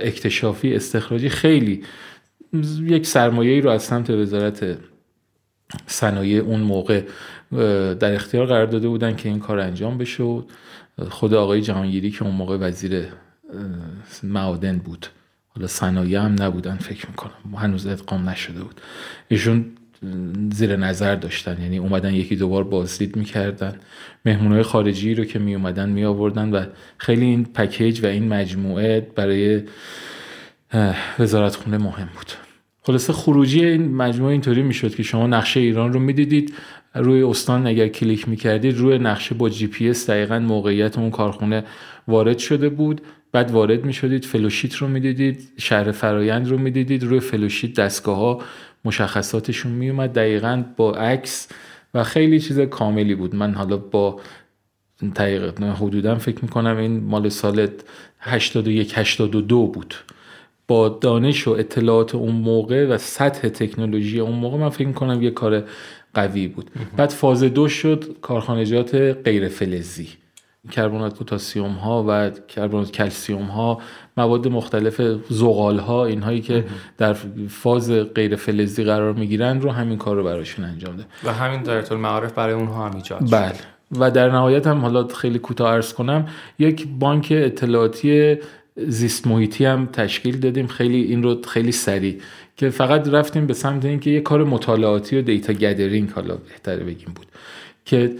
[0.00, 1.82] اکتشافی استخراجی خیلی
[2.80, 4.78] یک سرمایه رو از سمت وزارت
[5.86, 7.02] صنایع اون موقع
[8.00, 10.42] در اختیار قرار داده بودن که این کار انجام بشه.
[11.10, 13.04] خود آقای جهانگیری که اون موقع وزیر
[14.22, 15.06] معادن بود.
[15.58, 17.54] حالا صنایع هم نبودن فکر می‌کنم.
[17.56, 18.80] هنوز ادغام نشده بود.
[19.28, 19.64] ایشون
[20.52, 23.74] زیر نظر داشتن یعنی اومدن یکی دوبار بازدید می‌کردن.
[24.24, 26.64] مهمونهای خارجی رو که می اومدن می آوردن و
[26.98, 29.62] خیلی این پکیج و این مجموعه برای
[31.18, 32.32] وزارت خونه مهم بود.
[32.82, 36.54] خلاصه خروجی این مجموعه اینطوری می‌شد که شما نقشه ایران رو می‌دیدید
[36.94, 41.64] روی استان اگر کلیک می‌کردید روی نقشه با جی پی اس دقیقا موقعیت اون کارخونه
[42.08, 43.00] وارد شده بود.
[43.32, 48.42] بعد وارد می‌شدید flowsheet رو می‌دیدید شرح فرایند رو می‌دیدید روی flowsheet دستگاه ها
[48.84, 51.48] مشخصاتشون میومد دقیقا با عکس
[51.94, 53.34] و خیلی چیز کاملی بود.
[53.34, 54.20] من حالا با
[55.16, 57.66] دقیقا حدودا فکر می‌کنم این مال سال
[58.20, 59.94] 81 82 بود.
[60.68, 65.30] با دانش و اطلاعات اون موقع و سطح تکنولوژی اون موقع من فکر می‌کنم یه
[65.30, 65.64] کار
[66.14, 66.70] قوی بود.
[66.96, 70.08] بعد فاز دو شد کارخانجات غیر فلزی.
[70.70, 73.80] کربنات پوتاسیوم ها و کربنات کلسیوم ها
[74.16, 75.00] مواد مختلف
[75.30, 76.64] زغال ها اینهایی که
[76.98, 77.12] در
[77.48, 81.04] فاز غیر فلزی قرار می‌گیرن رو همین کار رو براشون انجام ده.
[81.24, 83.52] و همین در طول معارف برای اونها هم ایجاد بله.
[83.98, 86.26] و در نهایت هم حالا خیلی کوتاه عرض کنم
[86.58, 88.36] یک بانک اطلاعاتی
[88.76, 90.66] زیست محیطی هم تشکیل دادیم.
[90.66, 92.20] خیلی این رو خیلی سریع
[92.56, 97.12] که فقط رفتیم به سمت اینکه یه کار مطالعاتی و دیتا گدرینگ حالا بهتره بگیم
[97.14, 97.26] بود.
[97.88, 98.16] که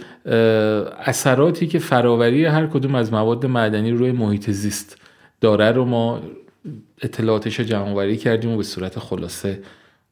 [1.05, 4.97] اثراتی که فراوری هر کدوم از مواد معدنی روی محیط زیست
[5.41, 6.21] داره رو ما
[7.01, 9.61] اطلاعاتش رو جمع کردیم و به صورت خلاصه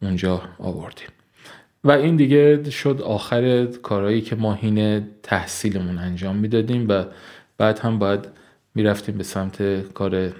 [0.01, 1.07] اونجا آوردیم.
[1.83, 7.03] و این دیگه شد آخر کارهایی که ما هین تحصیلمون انجام می‌دادیم و
[7.57, 8.27] بعد هم باید
[8.75, 10.31] می‌رفتیم به سمت کار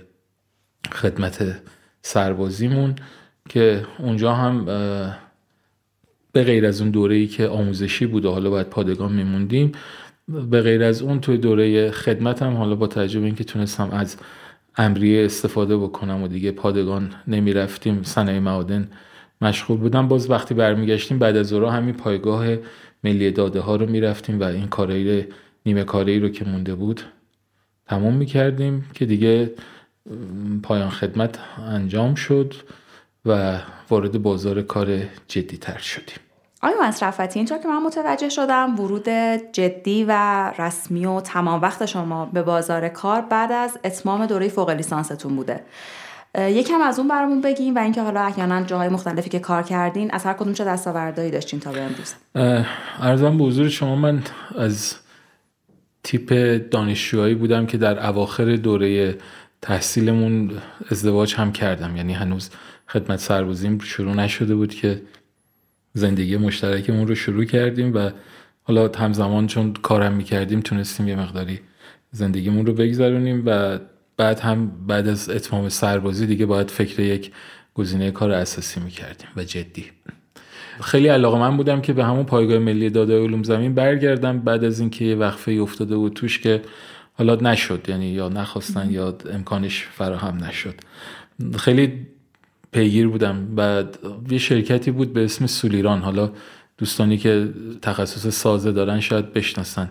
[0.92, 1.62] خدمت
[2.02, 2.96] سربازیمون
[3.50, 4.66] که اونجا هم
[6.38, 9.72] به غیر از اون دوره ای که آموزشی بود و حالا باید پادگان میموندیم
[10.50, 14.18] به غیر از اون توی دوره خدمتم حالا با توجه به اینکه تونستم از
[14.76, 18.90] امریه استفاده بکنم و دیگه پادگان نمی‌رفتیم صنایع معادن
[19.42, 20.08] مشغول بودم.
[20.08, 22.46] باز وقتی برمیگشتیم بعد از اورا همین پایگاه
[23.04, 25.26] ملی داده ها رو می‌رفتیم و این کارایی
[25.66, 27.02] نیمه کاری رو که مونده بود
[27.88, 29.52] تموم می‌کردیم که دیگه
[30.64, 32.54] پایان خدمت انجام شد
[33.26, 33.60] و
[33.90, 36.27] وارد بازار کار جدی تر شدیم.
[36.62, 39.10] آیا مصرفتی اینطور که من متوجه شدم ورود
[39.52, 40.14] جدی و
[40.60, 45.64] رسمی و تمام وقت شما به بازار کار بعد از اتمام دوره فوق لیسانستون بوده.
[46.38, 50.26] یکم از اون برامون بگیم و اینکه حالا احیانا جاهای مختلفی که کار کردین از
[50.26, 52.14] هر کدوم چه دستاوردهایی داشتین تا به امروز؟
[53.02, 54.24] ارزم به حضور شما من
[54.58, 54.96] از
[56.04, 56.34] تیپ
[56.72, 59.18] دانشجوهایی بودم که در اواخر دوره
[59.62, 60.52] تحصیلمون
[60.92, 61.96] ازدواج هم کردم.
[61.96, 62.50] یعنی هنوز
[62.88, 65.02] خدمت سربازیم شروع نشده بود که
[65.94, 68.10] زندگی مشترکمون رو شروع کردیم و
[68.64, 71.60] حالا همزمان چون کارم می‌کردیم تونستیم یه مقداری
[72.12, 73.80] زندگیمون رو بگذرونیم و
[74.18, 77.32] بعد هم بعد از اتمام سربازی دیگه باید فکر یک
[77.74, 79.86] گزینه کار اساسی می‌کردیم و جدی.
[80.82, 84.80] خیلی علاقه من بودم که به همون پایگاه ملی داده علوم زمین برگردم بعد از
[84.80, 86.62] اینکه یه وقفه افتاده بود توش که
[87.14, 90.76] حالا نشد یعنی یا نخواستن یا امکانش فراهم نشد.
[91.60, 92.08] خیلی
[92.72, 93.56] پیگیر بودم.
[93.56, 94.00] بعد
[94.30, 96.02] یه شرکتی بود به اسم سولیران.
[96.02, 96.32] حالا
[96.78, 97.50] دوستانی که
[97.82, 99.90] تخصص سازه دارن شاید بشناسن.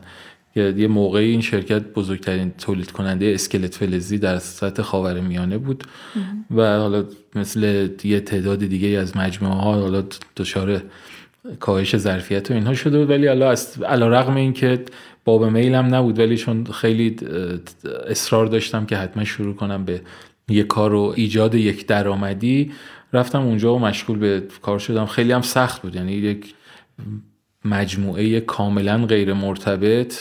[0.57, 5.85] یه موقعی این شرکت بزرگترین تولید کننده اسکلت فلزی در سطح خاور میانه بود
[6.57, 7.05] و حالا
[7.35, 10.05] مثل یه تعداد دیگه از مجموعه ها حالا
[10.37, 10.83] دچار
[11.61, 13.11] کاهش ظرفیت و اینها شده بود.
[13.11, 14.85] ولی حالا رقم این که
[15.25, 16.19] باب میلم نبود.
[16.19, 17.17] ولی چون خیلی
[18.07, 20.01] اصرار داشتم که حتما شروع کنم به
[20.51, 22.73] یه کار و ایجاد یک درآمدی
[23.13, 25.07] رفتم اونجا و مشغول به کار شدم.
[25.07, 25.97] خیلی هم سخت بود.
[25.97, 26.55] یعنی یک
[27.65, 30.15] مجموعه کاملا غیر مرتبط.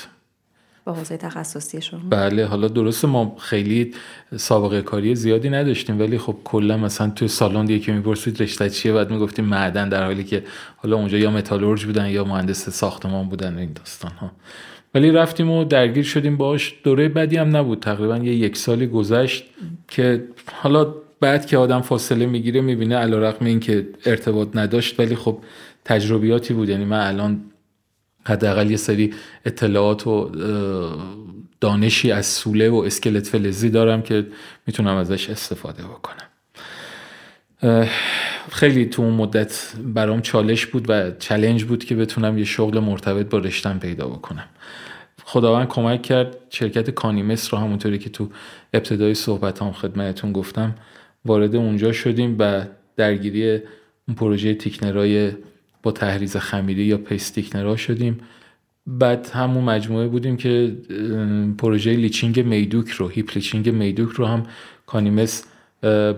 [0.86, 3.94] با حوزه تخصصی شما؟ بله حالا درسته ما خیلی
[4.38, 6.00] سابقه کاری زیادی نداشتیم.
[6.00, 10.24] ولی خب کلا مثلا توی سالن یکی می‌پرسید رشته چیه بعد می‌گفتیم معدن در حالی
[10.24, 10.44] که
[10.78, 14.32] حالا اونجا یا متالورج بودن یا مهندس ساختمان بودن این داستان ها
[14.96, 16.76] ولی رفتیم و درگیر شدیم باش.
[16.84, 17.80] دوره بدی هم نبود.
[17.80, 19.44] تقریبا یه یک سالی گذشت
[19.88, 20.24] که
[20.54, 25.00] حالا بعد که آدم فاصله می‌گیره می‌بینه علیرغم اینکه ارتباط نداشت.
[25.00, 25.40] ولی خب
[25.86, 26.70] تجربیاتی بود.
[26.70, 27.42] یعنی من الان
[28.28, 29.14] حداقل یه سری
[29.46, 30.32] اطلاعات و
[31.62, 34.26] دانشی از سوله و اسکلت فلزی دارم که
[34.68, 36.26] می‌تونم ازش استفاده بکنم.
[38.52, 43.26] خیلی تو اون مدت برام چالش بود و چلنج بود که بتونم یه شغل مرتبط
[43.26, 44.46] با رشتم پیدا بکنم.
[45.28, 48.30] خداوند کمک کرد شرکت کانیمس رو همونطوری که تو
[48.74, 50.76] ابتدای صحبت هم خدمتتون گفتم
[51.26, 52.66] وارد اونجا شدیم و
[52.96, 53.52] درگیری
[54.08, 55.32] اون پروژه thickener ای
[55.84, 58.18] با ته‌ریز خمیری یا paste thickener ا شدیم.
[58.88, 60.76] بعد همون مجموعه بودیم که
[61.58, 64.44] پروژه leaching میدوک رو heap leaching میدوک رو هم
[64.86, 65.46] کانیمس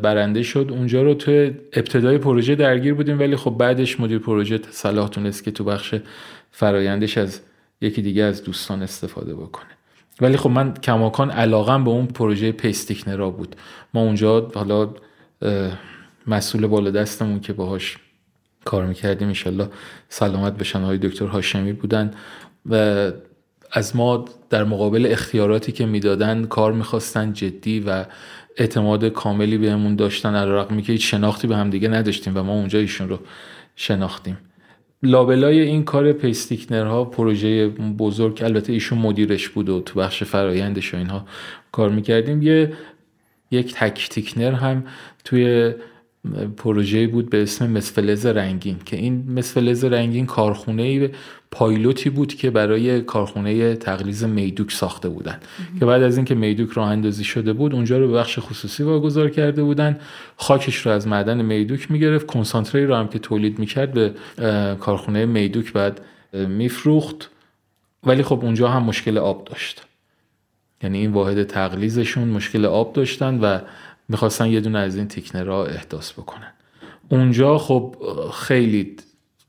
[0.02, 0.68] برنده شد.
[0.70, 1.32] اونجا رو تو
[1.74, 5.96] ابتدای پروژه درگیر بودیم ولی خب بعدش مدیر پروژه صلاح دونست که تو بخش
[6.52, 7.42] فرایندش از
[7.82, 9.70] یکی دیگه از دوستان استفاده بکنه.
[10.22, 13.56] ولی خب من کماکان علاقم به اون پروژه paste thickener ا بود.
[13.94, 14.90] ما اونجا حالا
[16.28, 17.98] مسئول بالا دستمون که باهاش
[18.66, 19.70] کار می‌کردیم انشالله
[20.10, 20.82] سلامت بشن.
[20.82, 22.14] های دکتر هاشمی بودن
[22.66, 22.76] و
[23.72, 28.06] از ما در مقابل اختیاراتی که می‌دادن کار می‌خواستن جدی و
[28.58, 32.80] اعتماد کاملی بهمون داشتن علیرغم که هیچ شناختی به هم دیگه نداشتیم و ما اونجا
[32.80, 33.20] ایشون رو
[33.76, 34.38] شناختیم.
[35.04, 40.98] لابلای این کار پیستیکنرها پروژه بزرگ البته ایشون مدیرش بود و تو بخش فرایندش و
[40.98, 41.26] اینها
[41.72, 42.42] کار می‌کردیم.
[42.42, 42.74] یه
[43.52, 44.84] یک تکتیکنر هم
[45.24, 45.74] توی
[46.58, 51.12] پروژه بود به اسم مسفلز رنگین که این مسفلز رنگین کارخونه
[51.52, 55.40] پایلوتی بود که برای کارخونه تقلیز میدوک ساخته بودن.
[55.80, 59.30] که بعد از اینکه میدوک راه اندازی شده بود اونجا رو به بخش خصوصی واگذار
[59.30, 60.00] کرده بودن.
[60.38, 62.26] خاکش رو از معدن میدوک می‌گرفت.
[62.26, 64.14] کنسانتری رو هم که تولید می‌کرد به
[64.80, 66.02] کارخونه میدوک بعد
[66.34, 67.30] میفروخت.
[68.04, 69.84] ولی خب اونجا هم مشکل آب داشت.
[70.84, 73.60] یعنی این واحد تقلیزشون مشکل آب داشتن و
[74.10, 76.54] می‌خواستن یه دونه از این تیکنرها احداث بکنن.
[77.10, 77.96] اونجا خب
[78.34, 78.96] خیلی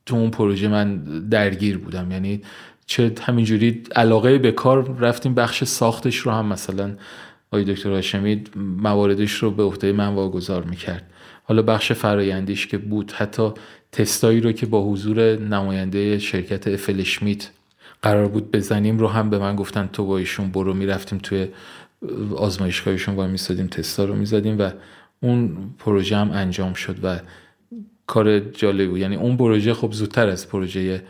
[0.09, 0.97] تو اون پروژه من
[1.29, 2.11] درگیر بودم.
[2.11, 2.43] یعنی
[2.87, 6.97] چه همینجوری علاقه به کار رفتیم بخش ساختش رو هم مثلا
[7.51, 11.11] آقای دکتر هاشمی مواردش رو به عهده من واگذار می‌کرد.
[11.45, 13.51] حالا بخش فرایندیش که بود حتی
[13.93, 17.51] تستایی رو که با حضور نماینده شرکت افل شمیت
[18.03, 20.75] قرار بود بزنیم رو هم به من گفتن تو با ایشون برو.
[20.75, 21.49] می‌رفتیم توی
[22.37, 24.71] آزمایشگاهشون وای میستادیم تستا رو می‌زدیم و
[25.21, 27.19] اون پروژه هم انجام شد و
[28.09, 28.99] کار جالبی بود.
[28.99, 31.03] یعنی اون پروژه خب زودتر از پروژه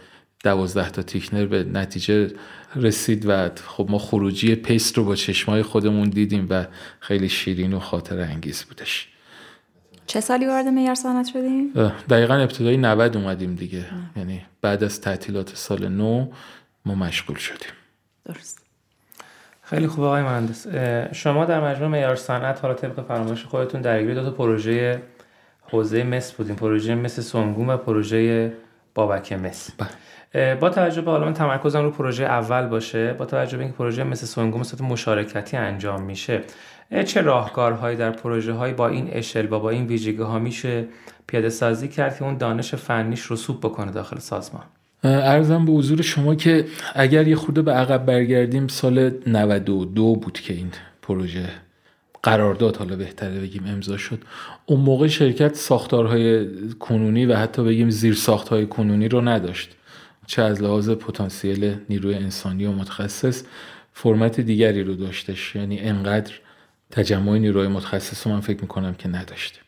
[0.45, 2.31] دوازده تا تیکنر به نتیجه
[2.77, 6.67] رسید و خب ما خروجی پیست رو با چشمای خودمون دیدیم و
[7.01, 9.09] خیلی شیرین و خاطر انگیز بودش.
[10.07, 11.73] چه سالی وارد معیار صنعت شدیم؟
[12.11, 13.85] دقیقا ابتدای 90 اومدیم دیگه.
[14.17, 16.27] یعنی بعد از تعطیلات سال نو
[16.85, 17.71] ما مشغول شدیم.
[18.25, 18.63] درست.
[19.63, 20.67] خیلی خوب آقای مهندس.
[21.13, 25.03] شما در مجموع معیار صنعت حالا طبق فرمایش خودتون درگیر دو تا پروژه
[25.71, 26.57] حوزه مس بودیم.
[26.57, 28.53] پروژه مس سنگون و پروژه
[28.95, 29.71] بابک مس.
[30.61, 34.27] با توجه به حالا تمرکزم رو پروژه اول باشه با توجه به اینکه پروژه مثل
[34.27, 36.41] سنگون صورت مشارکتی انجام میشه
[37.07, 40.85] چه راهکارهایی در پروژه های با این اشل با با این ویژگی ها میشه
[41.27, 44.65] پیاده سازی کرد که اون دانش فنیش رسوب بکنه داخل سازمان؟
[45.05, 46.65] ارزم به حضور شما که
[46.95, 50.71] اگر یه خورده به عقب برگردیم سال 92 بود که این
[51.03, 51.49] پروژه
[52.23, 54.19] قرارداد حالا بهتره بگیم امضا شد.
[54.67, 56.47] اون موقع شرکت ساختارهای
[56.79, 59.77] کنونی و حتی بگیم زیر ساختهای کنونی رو نداشت.
[60.27, 63.43] چه از لحاظ پتانسیل نیروی انسانی و متخصص
[63.93, 65.57] فرمت دیگری رو داشتش.
[65.57, 66.33] یعنی انقدر
[66.91, 69.63] تجمع نیروی متخصص رو من فکر می‌کنم که نداشتیم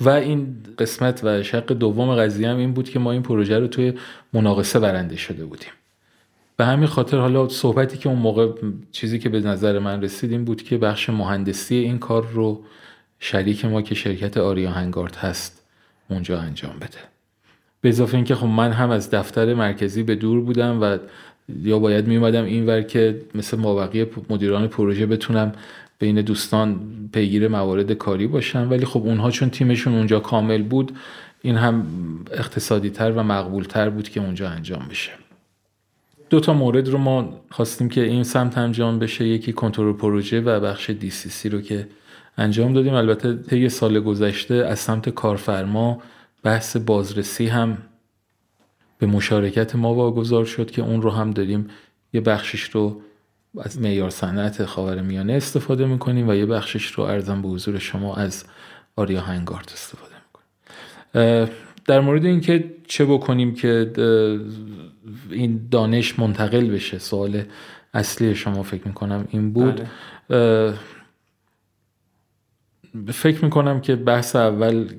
[0.00, 3.66] و این قسمت و شق دوم قضیه هم این بود که ما این پروژه رو
[3.66, 3.92] توی
[4.32, 5.70] مناقصه برنده شده بودیم.
[6.58, 8.52] به همین خاطر حالا صحبتی که اون موقع
[8.92, 12.64] چیزی که به نظر من رسید این بود که بخش مهندسی این کار رو
[13.20, 15.64] شریک ما که شرکت آریا هنگارد هست
[16.10, 16.98] اونجا انجام بده.
[17.80, 20.98] به اضافه اینکه خب من هم از دفتر مرکزی به دور بودم و
[21.62, 25.52] یا باید می اومدم اینور که مثل مابقی مدیران پروژه بتونم
[25.98, 26.80] بین دوستان
[27.12, 30.96] پیگیر موارد کاری باشن ولی خب اونها چون تیمشون اونجا کامل بود
[31.42, 31.86] این هم
[32.32, 35.27] اقتصادی تر و مقبول تر بود که اونجا انجام بشه.
[36.30, 39.24] دو تا مورد رو ما خواستیم که این سمت انجام بشه.
[39.26, 41.88] یکی کنترل پروژه و بخش سی رو که
[42.36, 42.94] انجام دادیم.
[42.94, 46.02] البته طی سال گذشته از سمت کارفرما
[46.42, 47.78] بحث بازرسی هم
[48.98, 51.68] به مشارکت ما واگذار شد که اون رو هم داریم
[52.12, 53.00] یه بخشش رو
[53.60, 58.44] از معیار صنعت خاورمیانه استفاده می‌کنیم و یه بخشش رو ارزم به حضور شما از
[58.96, 61.50] آریا هنگارد استفاده می‌کنیم.
[61.88, 63.92] در مورد اینکه چه بکنیم که
[65.30, 67.42] این دانش منتقل بشه سوال
[67.94, 69.80] اصلی شما فکر می‌کنم این بود.
[70.28, 70.74] بله.
[73.12, 74.92] فکر می‌کنم که بحث اول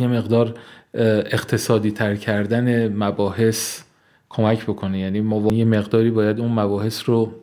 [0.00, 0.58] یه مقدار
[0.94, 3.82] اقتصادی تر کردن مباحث
[4.28, 4.98] کمک بکنه.
[4.98, 7.34] یعنی ما یه مقداری باید اون مباحث رو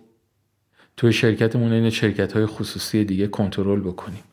[0.97, 4.23] توی شرکتمون این شرکت های خصوصی دیگه کنترل بکنیم.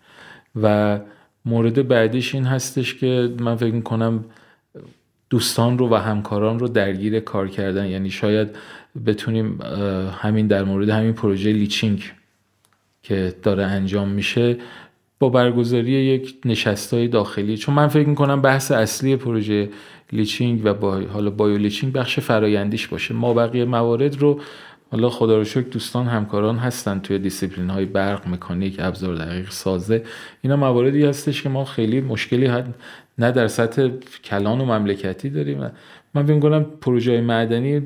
[0.63, 1.01] و
[1.45, 4.25] مورد بعدیش این هستش که من فکر کنم
[5.31, 7.87] دوستان رو و همکاران رو درگیر کار کردن.
[7.87, 8.49] یعنی شاید
[9.07, 9.59] بتونیم
[10.19, 12.13] همین در مورد همین پروژه لیچینگ
[13.03, 14.57] که داره انجام میشه
[15.19, 17.57] با برگزاری یک نشستای داخلی.
[17.57, 19.69] چون من فکر می‌کنم بحث اصلی پروژه
[20.13, 23.15] leaching و با حالا bioleaching بخش فرایندیش باشه.
[23.15, 24.41] ما بقیه موارد رو
[24.95, 30.03] حالا خدا رو شکر دوستان همکاران هستن توی دیسیپلین های برق مکانیک ابزار دقیق سازه.
[30.43, 32.69] اینا مواردی هستش که ما خیلی مشکلی هست
[33.19, 33.89] نه در سطح
[34.25, 35.71] کلان و مملکتی داریم.
[36.15, 37.83] من فکر کنم پروژه معدنی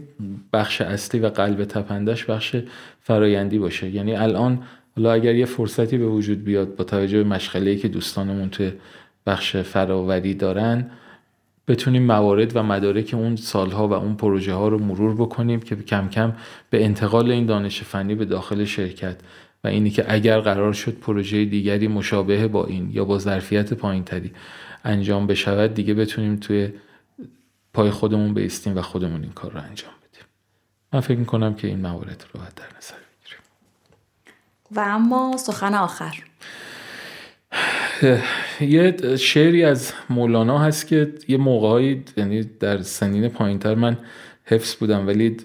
[0.52, 2.56] بخش اصلی و قلب تپندش بخش
[3.00, 3.90] فرایندی باشه.
[3.90, 4.62] یعنی الان
[4.96, 8.72] حالا اگر یه فرصتی به وجود بیاد با توجه به مشغله‌ای که دوستانمون توی
[9.26, 10.90] بخش فراوری دارن
[11.68, 16.08] بتونیم موارد و مدارک اون سالها و اون پروژه ها رو مرور بکنیم که کم
[16.08, 16.32] کم
[16.70, 19.16] به انتقال این دانش فنی به داخل شرکت
[19.64, 24.32] و اینی که اگر قرار شد پروژه دیگری مشابه با این یا با ظرفیت پایینتری
[24.84, 26.72] انجام بشود دیگه بتونیم توی
[27.72, 30.24] پای خودمون بیستیم و خودمون این کار رو انجام بدیم.
[30.92, 33.42] من فکر می‌کنم که این موارد رو باید در نظر بگیریم.
[34.70, 36.27] و اما سخن آخر.
[38.60, 43.96] یه شعری از مولانا هست که یه موقعی یعنی در سنین پایینتر من
[44.44, 45.36] حفظ بودم ولی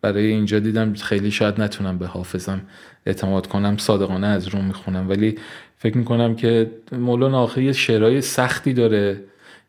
[0.00, 2.60] برای اینجا دیدم خیلی شاید نتونم به حافظم
[3.06, 5.08] اعتماد کنم صادقانه از رو می‌خونم.
[5.08, 5.38] ولی
[5.76, 9.20] فکر می‌کنم که مولانا آخه یه شعرهای سختی داره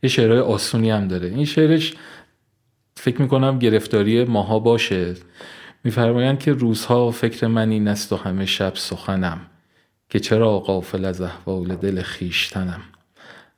[0.04, 1.28] یه شعرهای آسونی هم داره.
[1.28, 1.94] این شعرش
[2.96, 5.14] فکر می‌کنم گرفتاری ماها باشه.
[5.84, 9.40] میفرمایند که روزها فکر من این است و همه شب سخنم.
[10.10, 12.82] که چرا قافل از احوال دل خیشتنم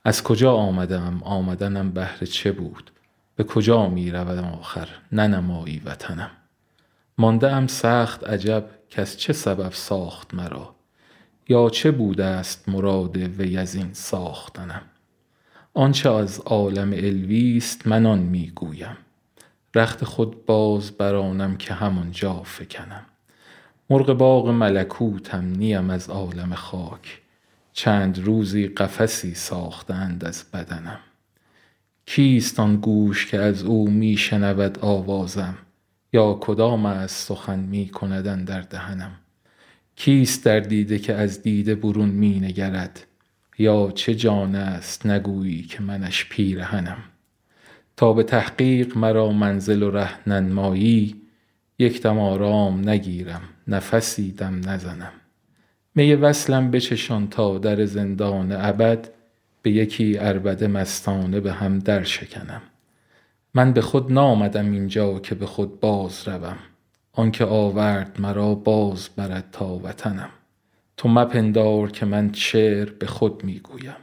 [0.04, 2.90] از کجا آمدم؟ آمدنم بهر چه بود؟
[3.36, 6.30] به کجا می روم آخر؟ ننمایی وطنم.
[7.18, 10.74] مانده ام سخت عجب کس چه سبب ساخت مرا؟
[11.48, 14.82] یا چه بوده است مراد وی از این ساختنم؟
[15.74, 18.96] آنچه از عالم الویست من آن می‌گویم
[19.74, 23.06] رخت خود باز برانم که همانجا فکنم.
[23.90, 27.20] مرغ باغ ملکوتم نیم از عالم خاک.
[27.72, 30.98] چند روزی قفسی ساختند از بدنم.
[32.06, 35.58] کیست آن گوش که از او می شنود آوازم؟
[36.12, 39.12] یا کدام از سخن می کندن در دهنم؟
[39.96, 43.06] کیست در دیده که از دیده برون می نگرد
[43.58, 46.98] یا چه جان است نگویی که منش پیرهنم؟
[47.96, 51.22] تا به تحقیق مرا منزل و ره ننمایی
[51.78, 53.42] یک دم آرام نگیرم.
[53.68, 55.12] نفسی دم نزنم.
[55.94, 59.08] می وصلم بچشان تا در زندان ابد
[59.62, 62.62] به یکی اربده مستانه به هم در شکنم.
[63.54, 66.56] من به خود نامدم اینجا که به خود باز روم.
[67.12, 70.30] آنکه آورد مرا باز برد تا وطنم.
[70.96, 73.96] تو مپندار که من شعر به خود می‌گویم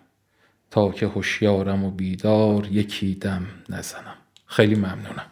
[0.72, 4.16] تا که هوشیارم و بیدار یکی دم نزنم.
[4.46, 5.26] خیلی ممنونم.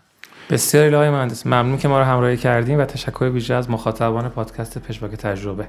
[0.49, 4.77] بسیار الهی مهندس ممنون که ما رو همراهی کردیم و تشکر ویژه از مخاطبان پادکست
[4.77, 5.67] پشباک تجربه.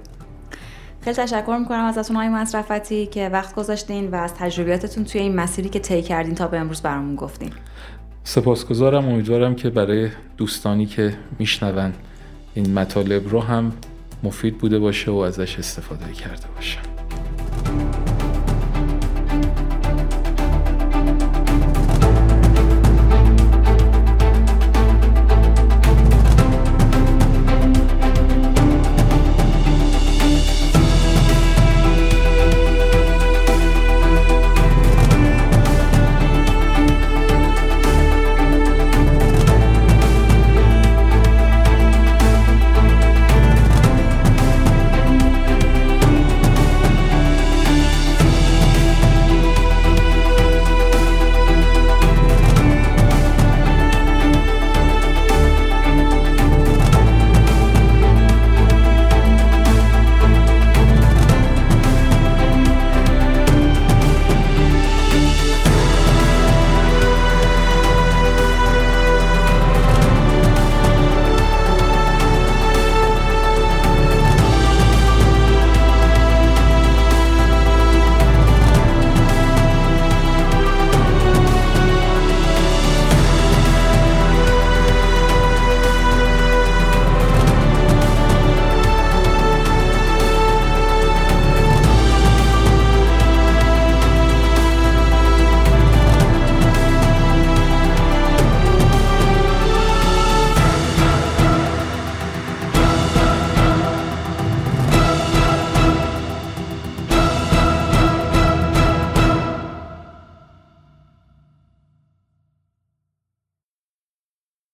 [1.01, 5.69] خیلی تشکر می‌کنم ازتون های مصرفتی که وقت گذاشتین و از تجربیاتتون توی این مسیری
[5.69, 7.53] که طی کردین تا به امروز برامون گفتین.
[8.25, 11.93] سپاسگزارم امیدوارم که برای دوستانی که میشنون
[12.55, 13.73] این مطالب رو هم
[14.23, 16.98] مفید بوده باشه و ازش استفاده کرده باشن